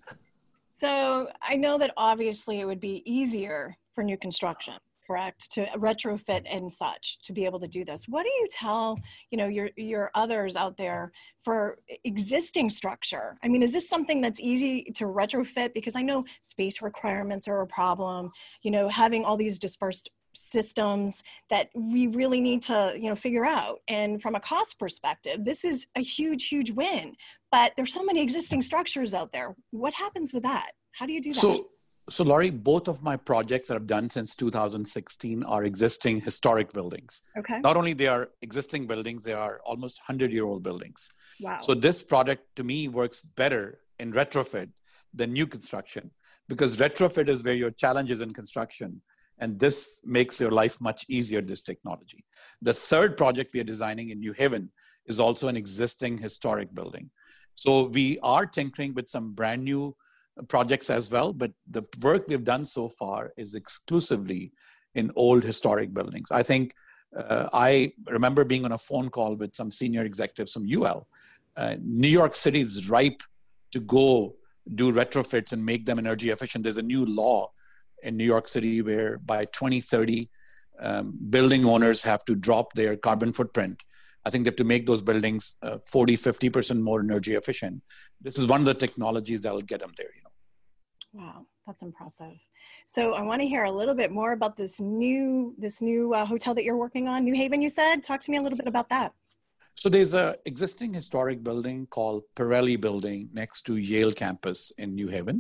So 0.80 1.28
I 1.42 1.56
know 1.56 1.78
that 1.78 1.92
obviously 1.98 2.62
it 2.62 2.66
would 2.66 2.80
be 2.80 3.04
easier 3.06 3.76
for 3.94 4.02
new 4.02 4.18
construction, 4.18 4.76
correct? 5.06 5.52
To 5.54 5.66
retrofit 5.78 6.44
and 6.50 6.72
such 6.72 7.22
to 7.24 7.34
be 7.34 7.44
able 7.44 7.60
to 7.60 7.68
do 7.68 7.84
this. 7.84 8.06
What 8.08 8.24
do 8.24 8.30
you 8.30 8.48
tell, 8.50 8.98
you 9.30 9.38
know, 9.38 9.48
your 9.48 9.72
your 9.76 10.10
others 10.16 10.56
out 10.56 10.78
there 10.78 11.12
for 11.38 11.80
existing 12.06 12.70
structure? 12.70 13.38
I 13.44 13.50
mean, 13.50 13.62
is 13.62 13.74
this 13.74 13.90
something 13.90 14.22
that's 14.22 14.40
easy 14.40 14.86
to 14.96 15.04
retrofit? 15.04 15.74
Because 15.74 15.98
I 15.98 16.02
know 16.02 16.24
space 16.42 16.82
requirements 16.82 17.48
are 17.50 17.60
a 17.60 17.68
problem. 17.68 18.32
You 18.62 18.72
know, 18.72 18.88
having 18.88 19.26
all 19.26 19.36
these 19.36 19.60
dispersed 19.60 20.10
systems 20.34 21.24
that 21.50 21.70
we 21.74 22.08
really 22.08 22.40
need 22.40 22.62
to 22.64 22.94
you 22.96 23.10
know 23.10 23.16
figure 23.16 23.46
out. 23.46 23.80
And 23.88 24.22
from 24.22 24.36
a 24.36 24.40
cost 24.40 24.80
perspective 24.80 25.46
this 25.46 25.64
is 25.64 25.88
a 25.96 26.02
huge 26.02 26.48
huge 26.48 26.72
win. 26.72 27.16
But 27.52 27.74
there's 27.76 27.94
so 27.94 28.04
many 28.04 28.22
existing 28.22 28.62
structures 28.62 29.14
out 29.14 29.32
there. 29.32 29.56
What 29.72 29.94
happens 29.94 30.34
with 30.34 30.44
that? 30.44 30.72
How 30.92 31.06
do 31.06 31.14
you 31.14 31.22
do 31.22 31.34
that? 31.34 31.40
So, 31.40 31.70
so 32.10 32.24
Lori, 32.24 32.50
both 32.50 32.88
of 32.88 33.02
my 33.02 33.16
projects 33.16 33.68
that 33.68 33.76
I've 33.76 33.88
done 33.88 34.10
since 34.10 34.36
2016 34.36 35.44
are 35.44 35.64
existing 35.64 36.22
historic 36.22 36.74
buildings. 36.74 37.22
okay. 37.38 37.60
Not 37.60 37.78
only 37.78 37.94
they 37.94 38.08
are 38.08 38.30
existing 38.42 38.88
buildings, 38.88 39.24
they 39.24 39.34
are 39.34 39.62
almost 39.66 40.00
100 40.00 40.32
year 40.32 40.46
old 40.46 40.64
buildings. 40.64 41.12
wow. 41.42 41.60
So 41.62 41.74
this 41.74 42.04
project 42.04 42.44
to 42.58 42.64
me 42.64 42.88
works 42.88 43.22
better 43.22 43.80
in 44.00 44.14
retrofit 44.14 44.70
than 45.14 45.34
new 45.34 45.48
construction. 45.48 46.12
Because 46.48 46.78
retrofit 46.78 47.30
is 47.30 47.44
where 47.44 47.54
your 47.54 47.72
challenge 47.72 48.10
is 48.10 48.22
in 48.22 48.34
construction. 48.34 49.02
And 49.40 49.60
this 49.60 50.02
makes 50.04 50.40
your 50.40 50.52
life 50.52 50.80
much 50.80 51.06
easier, 51.08 51.42
this 51.42 51.62
technology. 51.62 52.26
The 52.62 52.74
third 52.74 53.18
project 53.18 53.54
we 53.54 53.60
are 53.62 53.66
designing 53.66 54.10
in 54.10 54.20
New 54.20 54.34
Haven 54.34 54.72
is 55.06 55.20
also 55.20 55.48
an 55.48 55.58
existing 55.58 56.18
historic 56.18 56.74
building. 56.74 57.10
So 57.56 57.88
we 57.88 58.20
are 58.22 58.46
tinkering 58.46 58.94
with 58.94 59.10
some 59.10 59.34
brand 59.34 59.64
new 59.64 59.96
projects 60.48 60.90
as 60.90 61.12
well, 61.12 61.34
but 61.34 61.52
the 61.70 61.84
work 62.02 62.26
we've 62.28 62.44
done 62.44 62.66
so 62.66 62.90
far 62.90 63.34
is 63.38 63.56
exclusively 63.56 64.52
in 64.96 65.12
old 65.16 65.44
historic 65.44 65.94
buildings. 65.94 66.32
I 66.32 66.44
think 66.44 66.74
uh, 67.18 67.50
I 67.52 67.94
remember 68.08 68.46
being 68.46 68.66
on 68.66 68.72
a 68.74 68.78
phone 68.78 69.10
call 69.10 69.36
with 69.36 69.56
some 69.56 69.72
senior 69.72 70.04
executives 70.04 70.54
from 70.54 70.66
UL 70.72 71.08
uh, 71.60 71.76
New 71.84 72.08
York 72.08 72.36
City 72.36 72.62
is 72.62 72.90
ripe 72.90 73.22
to 73.72 73.82
go 73.82 74.36
do 74.76 74.94
retrofits 74.94 75.52
and 75.52 75.66
make 75.66 75.86
them 75.86 76.00
energy 76.00 76.30
efficient. 76.30 76.64
There's 76.64 76.78
a 76.78 76.82
new 76.82 77.06
law 77.06 77.52
in 78.04 78.18
New 78.18 78.26
York 78.26 78.48
City 78.48 78.82
where 78.82 79.18
by 79.20 79.46
2030, 79.46 80.30
um, 80.82 81.18
building 81.30 81.66
owners 81.66 82.04
have 82.04 82.24
to 82.26 82.36
drop 82.36 82.74
their 82.74 82.96
carbon 82.96 83.34
footprint. 83.34 83.84
I 84.26 84.30
think 84.30 84.44
they 84.44 84.50
have 84.50 84.56
to 84.58 84.64
make 84.64 84.86
those 84.86 85.02
buildings 85.02 85.58
uh, 85.62 85.78
40, 85.90 86.18
50% 86.18 86.82
more 86.82 87.00
energy 87.00 87.36
efficient. 87.36 87.82
This 88.22 88.38
is 88.38 88.48
one 88.48 88.62
of 88.62 88.66
the 88.66 88.74
technologies 88.74 89.42
that 89.42 89.54
will 89.54 89.62
get 89.62 89.80
them 89.80 89.94
there. 89.98 90.10
You 90.16 90.24
know. 90.24 91.24
wow 91.26 91.46
that's 91.66 91.82
impressive 91.84 92.38
so 92.88 93.14
i 93.14 93.22
want 93.22 93.42
to 93.42 93.48
hear 93.48 93.64
a 93.64 93.72
little 93.72 93.94
bit 93.94 94.12
more 94.12 94.32
about 94.34 94.58
this 94.58 94.80
new 94.80 95.54
this 95.58 95.82
new 95.82 96.14
uh, 96.14 96.26
hotel 96.26 96.54
that 96.56 96.64
you're 96.64 96.78
working 96.78 97.08
on 97.08 97.24
new 97.24 97.36
haven 97.36 97.62
you 97.62 97.70
said 97.70 98.02
talk 98.04 98.20
to 98.22 98.32
me 98.32 98.38
a 98.38 98.42
little 98.42 98.58
bit 98.58 98.68
about 98.68 98.90
that 98.90 99.14
So 99.80 99.88
there's 99.88 100.14
a 100.14 100.36
existing 100.46 100.94
historic 100.94 101.40
building 101.42 101.88
called 101.88 102.24
Pirelli 102.36 102.76
Building 102.86 103.30
next 103.32 103.62
to 103.68 103.78
Yale 103.78 104.12
campus 104.12 104.60
in 104.78 104.94
New 104.94 105.08
Haven. 105.08 105.38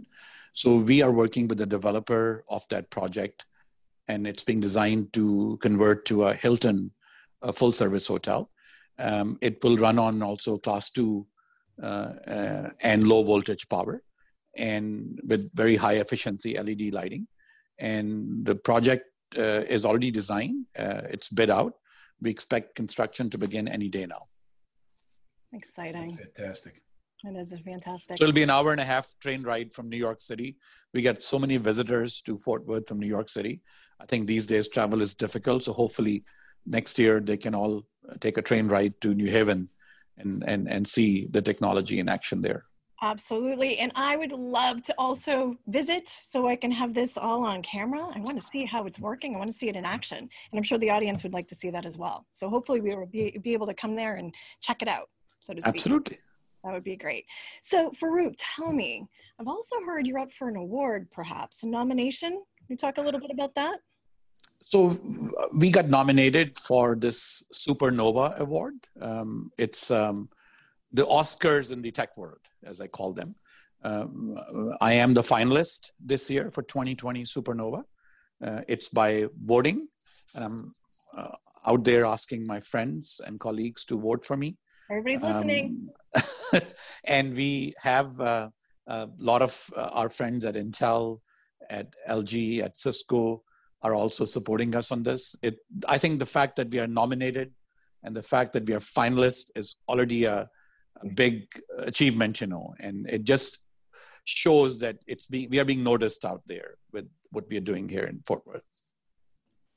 So 0.53 0.77
we 0.77 1.01
are 1.01 1.11
working 1.11 1.47
with 1.47 1.57
the 1.57 1.65
developer 1.65 2.43
of 2.49 2.63
that 2.69 2.89
project, 2.89 3.45
and 4.07 4.27
it's 4.27 4.43
being 4.43 4.59
designed 4.59 5.13
to 5.13 5.57
convert 5.61 6.05
to 6.05 6.25
a 6.25 6.33
Hilton 6.33 6.91
a 7.41 7.53
full 7.53 7.71
service 7.71 8.07
hotel. 8.07 8.49
Um, 8.97 9.37
it 9.41 9.63
will 9.63 9.77
run 9.77 9.97
on 9.97 10.21
also 10.21 10.57
class 10.57 10.89
two 10.89 11.25
uh, 11.81 12.13
uh, 12.27 12.69
and 12.83 13.07
low 13.07 13.23
voltage 13.23 13.69
power, 13.69 14.03
and 14.57 15.19
with 15.25 15.55
very 15.55 15.77
high 15.77 15.95
efficiency 15.95 16.57
LED 16.57 16.93
lighting. 16.93 17.27
And 17.77 18.45
the 18.45 18.55
project 18.55 19.05
uh, 19.37 19.63
is 19.75 19.85
already 19.85 20.11
designed; 20.11 20.65
uh, 20.77 21.01
it's 21.09 21.29
bid 21.29 21.49
out 21.49 21.73
we 22.21 22.29
expect 22.29 22.75
construction 22.75 23.29
to 23.29 23.37
begin 23.37 23.67
any 23.67 23.89
day 23.89 24.05
now. 24.05 24.23
exciting 25.53 26.17
Fantastic. 26.17 26.81
That 27.23 27.35
is 27.35 27.53
fantastic 27.65 28.17
So 28.17 28.23
it'll 28.23 28.33
be 28.33 28.43
an 28.43 28.49
hour 28.49 28.71
and 28.71 28.79
a 28.79 28.85
half 28.85 29.13
train 29.19 29.43
ride 29.43 29.73
from 29.73 29.89
New 29.89 29.97
York 29.97 30.21
City. 30.21 30.57
We 30.93 31.01
get 31.01 31.21
so 31.21 31.37
many 31.37 31.57
visitors 31.57 32.21
to 32.21 32.37
Fort 32.37 32.65
Worth 32.65 32.87
from 32.87 32.99
New 32.99 33.07
York 33.07 33.29
City. 33.29 33.61
I 33.99 34.05
think 34.05 34.27
these 34.27 34.47
days 34.47 34.69
travel 34.69 35.01
is 35.01 35.15
difficult. 35.15 35.63
So 35.63 35.73
hopefully 35.73 36.23
next 36.65 36.97
year 36.97 37.19
they 37.19 37.37
can 37.37 37.53
all 37.53 37.85
take 38.21 38.37
a 38.37 38.41
train 38.41 38.67
ride 38.67 38.99
to 39.01 39.13
New 39.13 39.29
Haven 39.29 39.69
and, 40.17 40.43
and, 40.47 40.69
and 40.69 40.87
see 40.87 41.27
the 41.29 41.41
technology 41.41 41.99
in 41.99 42.09
action 42.09 42.41
there. 42.41 42.65
Absolutely. 43.01 43.77
And 43.77 43.93
I 43.95 44.17
would 44.17 44.33
love 44.33 44.81
to 44.83 44.95
also 44.97 45.55
visit 45.67 46.07
so 46.07 46.47
I 46.47 46.57
can 46.57 46.71
have 46.71 46.93
this 46.93 47.17
all 47.17 47.45
on 47.45 47.61
camera. 47.61 48.05
I 48.13 48.19
want 48.19 48.41
to 48.41 48.45
see 48.45 48.65
how 48.65 48.85
it's 48.85 48.99
working. 48.99 49.35
I 49.35 49.37
want 49.37 49.49
to 49.49 49.57
see 49.57 49.69
it 49.69 49.77
in 49.77 49.85
action. 49.85 50.17
And 50.17 50.29
I'm 50.53 50.63
sure 50.63 50.77
the 50.77 50.89
audience 50.89 51.23
would 51.23 51.31
like 51.31 51.47
to 51.47 51.55
see 51.55 51.69
that 51.69 51.85
as 51.85 51.97
well. 51.97 52.25
So 52.31 52.49
hopefully 52.49 52.81
we 52.81 52.93
will 52.95 53.05
be, 53.05 53.37
be 53.41 53.53
able 53.53 53.67
to 53.67 53.73
come 53.73 53.95
there 53.95 54.15
and 54.15 54.33
check 54.61 54.81
it 54.81 54.89
out, 54.89 55.09
so 55.39 55.53
to 55.53 55.61
speak. 55.61 55.75
Absolutely. 55.75 56.17
That 56.63 56.73
would 56.73 56.83
be 56.83 56.95
great. 56.95 57.25
So 57.61 57.91
Farouk, 57.91 58.35
tell 58.37 58.73
me, 58.73 59.07
I've 59.39 59.47
also 59.47 59.77
heard 59.85 60.05
you're 60.05 60.19
up 60.19 60.31
for 60.31 60.49
an 60.49 60.55
award, 60.55 61.07
perhaps, 61.11 61.63
a 61.63 61.67
nomination. 61.67 62.31
Can 62.31 62.67
you 62.67 62.77
talk 62.77 62.97
a 62.97 63.01
little 63.01 63.19
bit 63.19 63.31
about 63.31 63.55
that? 63.55 63.79
So 64.61 64.99
we 65.53 65.71
got 65.71 65.89
nominated 65.89 66.57
for 66.59 66.95
this 66.95 67.43
Supernova 67.53 68.37
Award. 68.39 68.75
Um, 69.01 69.51
it's 69.57 69.89
um, 69.89 70.29
the 70.91 71.05
Oscars 71.05 71.71
in 71.71 71.81
the 71.81 71.91
tech 71.91 72.17
world, 72.17 72.41
as 72.63 72.81
I 72.81 72.87
call 72.87 73.13
them. 73.13 73.35
Um, 73.83 74.37
I 74.81 74.93
am 74.93 75.13
the 75.13 75.21
finalist 75.21 75.91
this 75.99 76.29
year 76.29 76.51
for 76.51 76.61
2020 76.63 77.23
Supernova. 77.23 77.83
Uh, 78.43 78.61
it's 78.67 78.89
by 78.89 79.27
voting, 79.45 79.87
and 80.35 80.43
I'm 80.43 80.73
uh, 81.17 81.35
out 81.65 81.83
there 81.83 82.05
asking 82.05 82.45
my 82.45 82.59
friends 82.59 83.21
and 83.25 83.39
colleagues 83.39 83.85
to 83.85 83.97
vote 83.97 84.25
for 84.25 84.35
me. 84.35 84.57
Everybody's 84.91 85.21
listening. 85.21 85.89
Um, 86.53 86.61
and 87.05 87.35
we 87.35 87.73
have 87.77 88.19
uh, 88.19 88.49
a 88.87 89.09
lot 89.17 89.41
of 89.41 89.69
uh, 89.75 89.89
our 89.91 90.09
friends 90.09 90.45
at 90.45 90.55
Intel, 90.55 91.19
at 91.69 91.87
LG, 92.09 92.63
at 92.63 92.77
Cisco 92.77 93.43
are 93.81 93.93
also 93.93 94.25
supporting 94.25 94.75
us 94.75 94.91
on 94.91 95.03
this. 95.03 95.35
It, 95.41 95.57
I 95.87 95.97
think 95.97 96.19
the 96.19 96.25
fact 96.25 96.55
that 96.57 96.69
we 96.69 96.79
are 96.79 96.87
nominated 96.87 97.53
and 98.03 98.15
the 98.15 98.23
fact 98.23 98.53
that 98.53 98.65
we 98.65 98.73
are 98.73 98.79
finalists 98.79 99.51
is 99.55 99.75
already 99.87 100.25
a, 100.25 100.49
a 101.01 101.07
big 101.15 101.47
achievement, 101.77 102.41
you 102.41 102.47
know, 102.47 102.73
and 102.79 103.07
it 103.09 103.23
just 103.23 103.65
shows 104.25 104.79
that 104.79 104.97
it's 105.07 105.27
being 105.27 105.49
we 105.49 105.59
are 105.59 105.65
being 105.65 105.83
noticed 105.83 106.25
out 106.25 106.41
there 106.45 106.75
with 106.91 107.07
what 107.31 107.45
we 107.49 107.57
are 107.57 107.61
doing 107.61 107.87
here 107.87 108.03
in 108.03 108.21
Fort 108.25 108.45
Worth. 108.45 108.63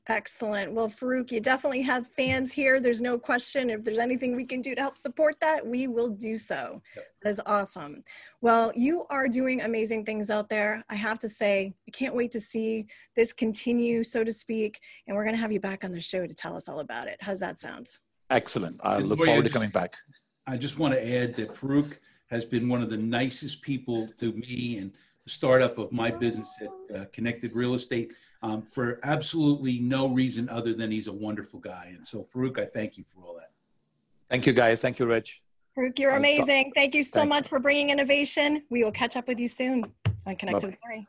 Excellent. 0.09 0.73
Well, 0.73 0.89
Farouk, 0.89 1.31
you 1.31 1.41
definitely 1.41 1.83
have 1.83 2.09
fans 2.09 2.53
here. 2.53 2.81
There's 2.81 3.01
no 3.01 3.19
question. 3.19 3.71
If 3.71 3.85
there's 3.85 3.99
anything 3.99 4.35
we 4.35 4.45
can 4.45 4.61
do 4.61 4.75
to 4.75 4.81
help 4.81 4.99
support 4.99 5.37
that, 5.41 5.65
we 5.65 5.87
will 5.87 6.09
do 6.09 6.37
so. 6.37 6.83
That 7.23 7.31
is 7.31 7.41
awesome. 7.47 8.03
Well, 8.41 8.73
you 8.75 9.07
are 9.11 9.29
doing 9.29 9.61
amazing 9.61 10.05
things 10.05 10.29
out 10.29 10.49
there. 10.49 10.85
I 10.89 10.97
have 10.97 11.21
to 11.21 11.29
say, 11.29 11.75
I 11.87 11.93
can't 11.93 12.17
wait 12.17 12.33
to 12.33 12.41
see 12.41 12.87
this 13.15 13.33
continue, 13.33 14.03
so 14.03 14.25
to 14.25 14.33
speak. 14.33 14.81
And 15.07 15.17
we're 15.17 15.23
going 15.23 15.37
to 15.37 15.41
have 15.41 15.53
you 15.53 15.61
back 15.61 15.85
on 15.85 15.93
the 15.93 16.01
show 16.01 16.27
to 16.27 16.35
tell 16.35 16.57
us 16.57 16.69
all 16.69 16.81
about 16.81 17.07
it. 17.07 17.19
How's 17.21 17.39
that 17.39 17.61
sound? 17.61 17.87
Excellent. 18.29 18.81
I 18.83 18.97
And 18.97 19.09
look 19.09 19.21
Lori, 19.21 19.31
I 19.31 19.33
forward 19.35 19.47
to 19.47 19.53
coming 19.53 19.71
back. 19.71 19.95
I 20.49 20.57
just 20.57 20.79
want 20.79 20.95
to 20.95 21.17
add 21.17 21.37
that 21.37 21.55
Farouk 21.55 21.99
has 22.29 22.45
been 22.45 22.69
one 22.69 22.83
of 22.83 22.91
the 22.91 22.97
nicest 22.97 23.63
people 23.63 24.09
to 24.19 24.33
me 24.33 24.79
and 24.79 24.91
the 25.25 25.31
startup 25.31 25.79
of 25.79 25.93
my 25.93 26.11
business 26.11 26.49
at 26.61 26.97
uh, 26.97 27.05
Connected 27.13 27.55
Real 27.55 27.75
Estate 27.75 28.11
um, 28.43 28.63
for 28.63 28.99
absolutely 29.05 29.79
no 29.79 30.09
reason 30.09 30.49
other 30.49 30.75
than 30.75 30.91
he's 30.91 31.07
a 31.07 31.13
wonderful 31.13 31.61
guy. 31.61 31.93
And 31.95 32.07
so, 32.07 32.27
Farouk, 32.35 32.59
I 32.59 32.67
thank 32.67 32.99
you 32.99 33.05
for 33.05 33.25
all 33.25 33.35
that. 33.37 33.51
Thank 34.29 34.47
you, 34.47 34.53
guys. 34.53 34.81
Thank 34.81 34.99
you, 34.99 35.07
Rich. 35.07 35.43
Farouk, 35.77 35.99
you're 35.99 36.17
amazing. 36.17 36.73
Thank 36.75 36.95
you 36.95 37.03
so 37.03 37.21
Thank 37.21 37.31
much 37.31 37.49
for 37.49 37.61
bringing 37.61 37.91
innovation. 37.91 38.63
We 38.69 38.85
will 38.85 38.93
catch 38.93 39.17
up 39.17 39.29
with 39.29 39.39
you 39.39 39.49
soon 39.49 39.85
on 40.27 40.37
Connected 40.37 40.47
Bye-bye. 40.47 40.67
with 40.67 40.79
Lori. 40.85 41.07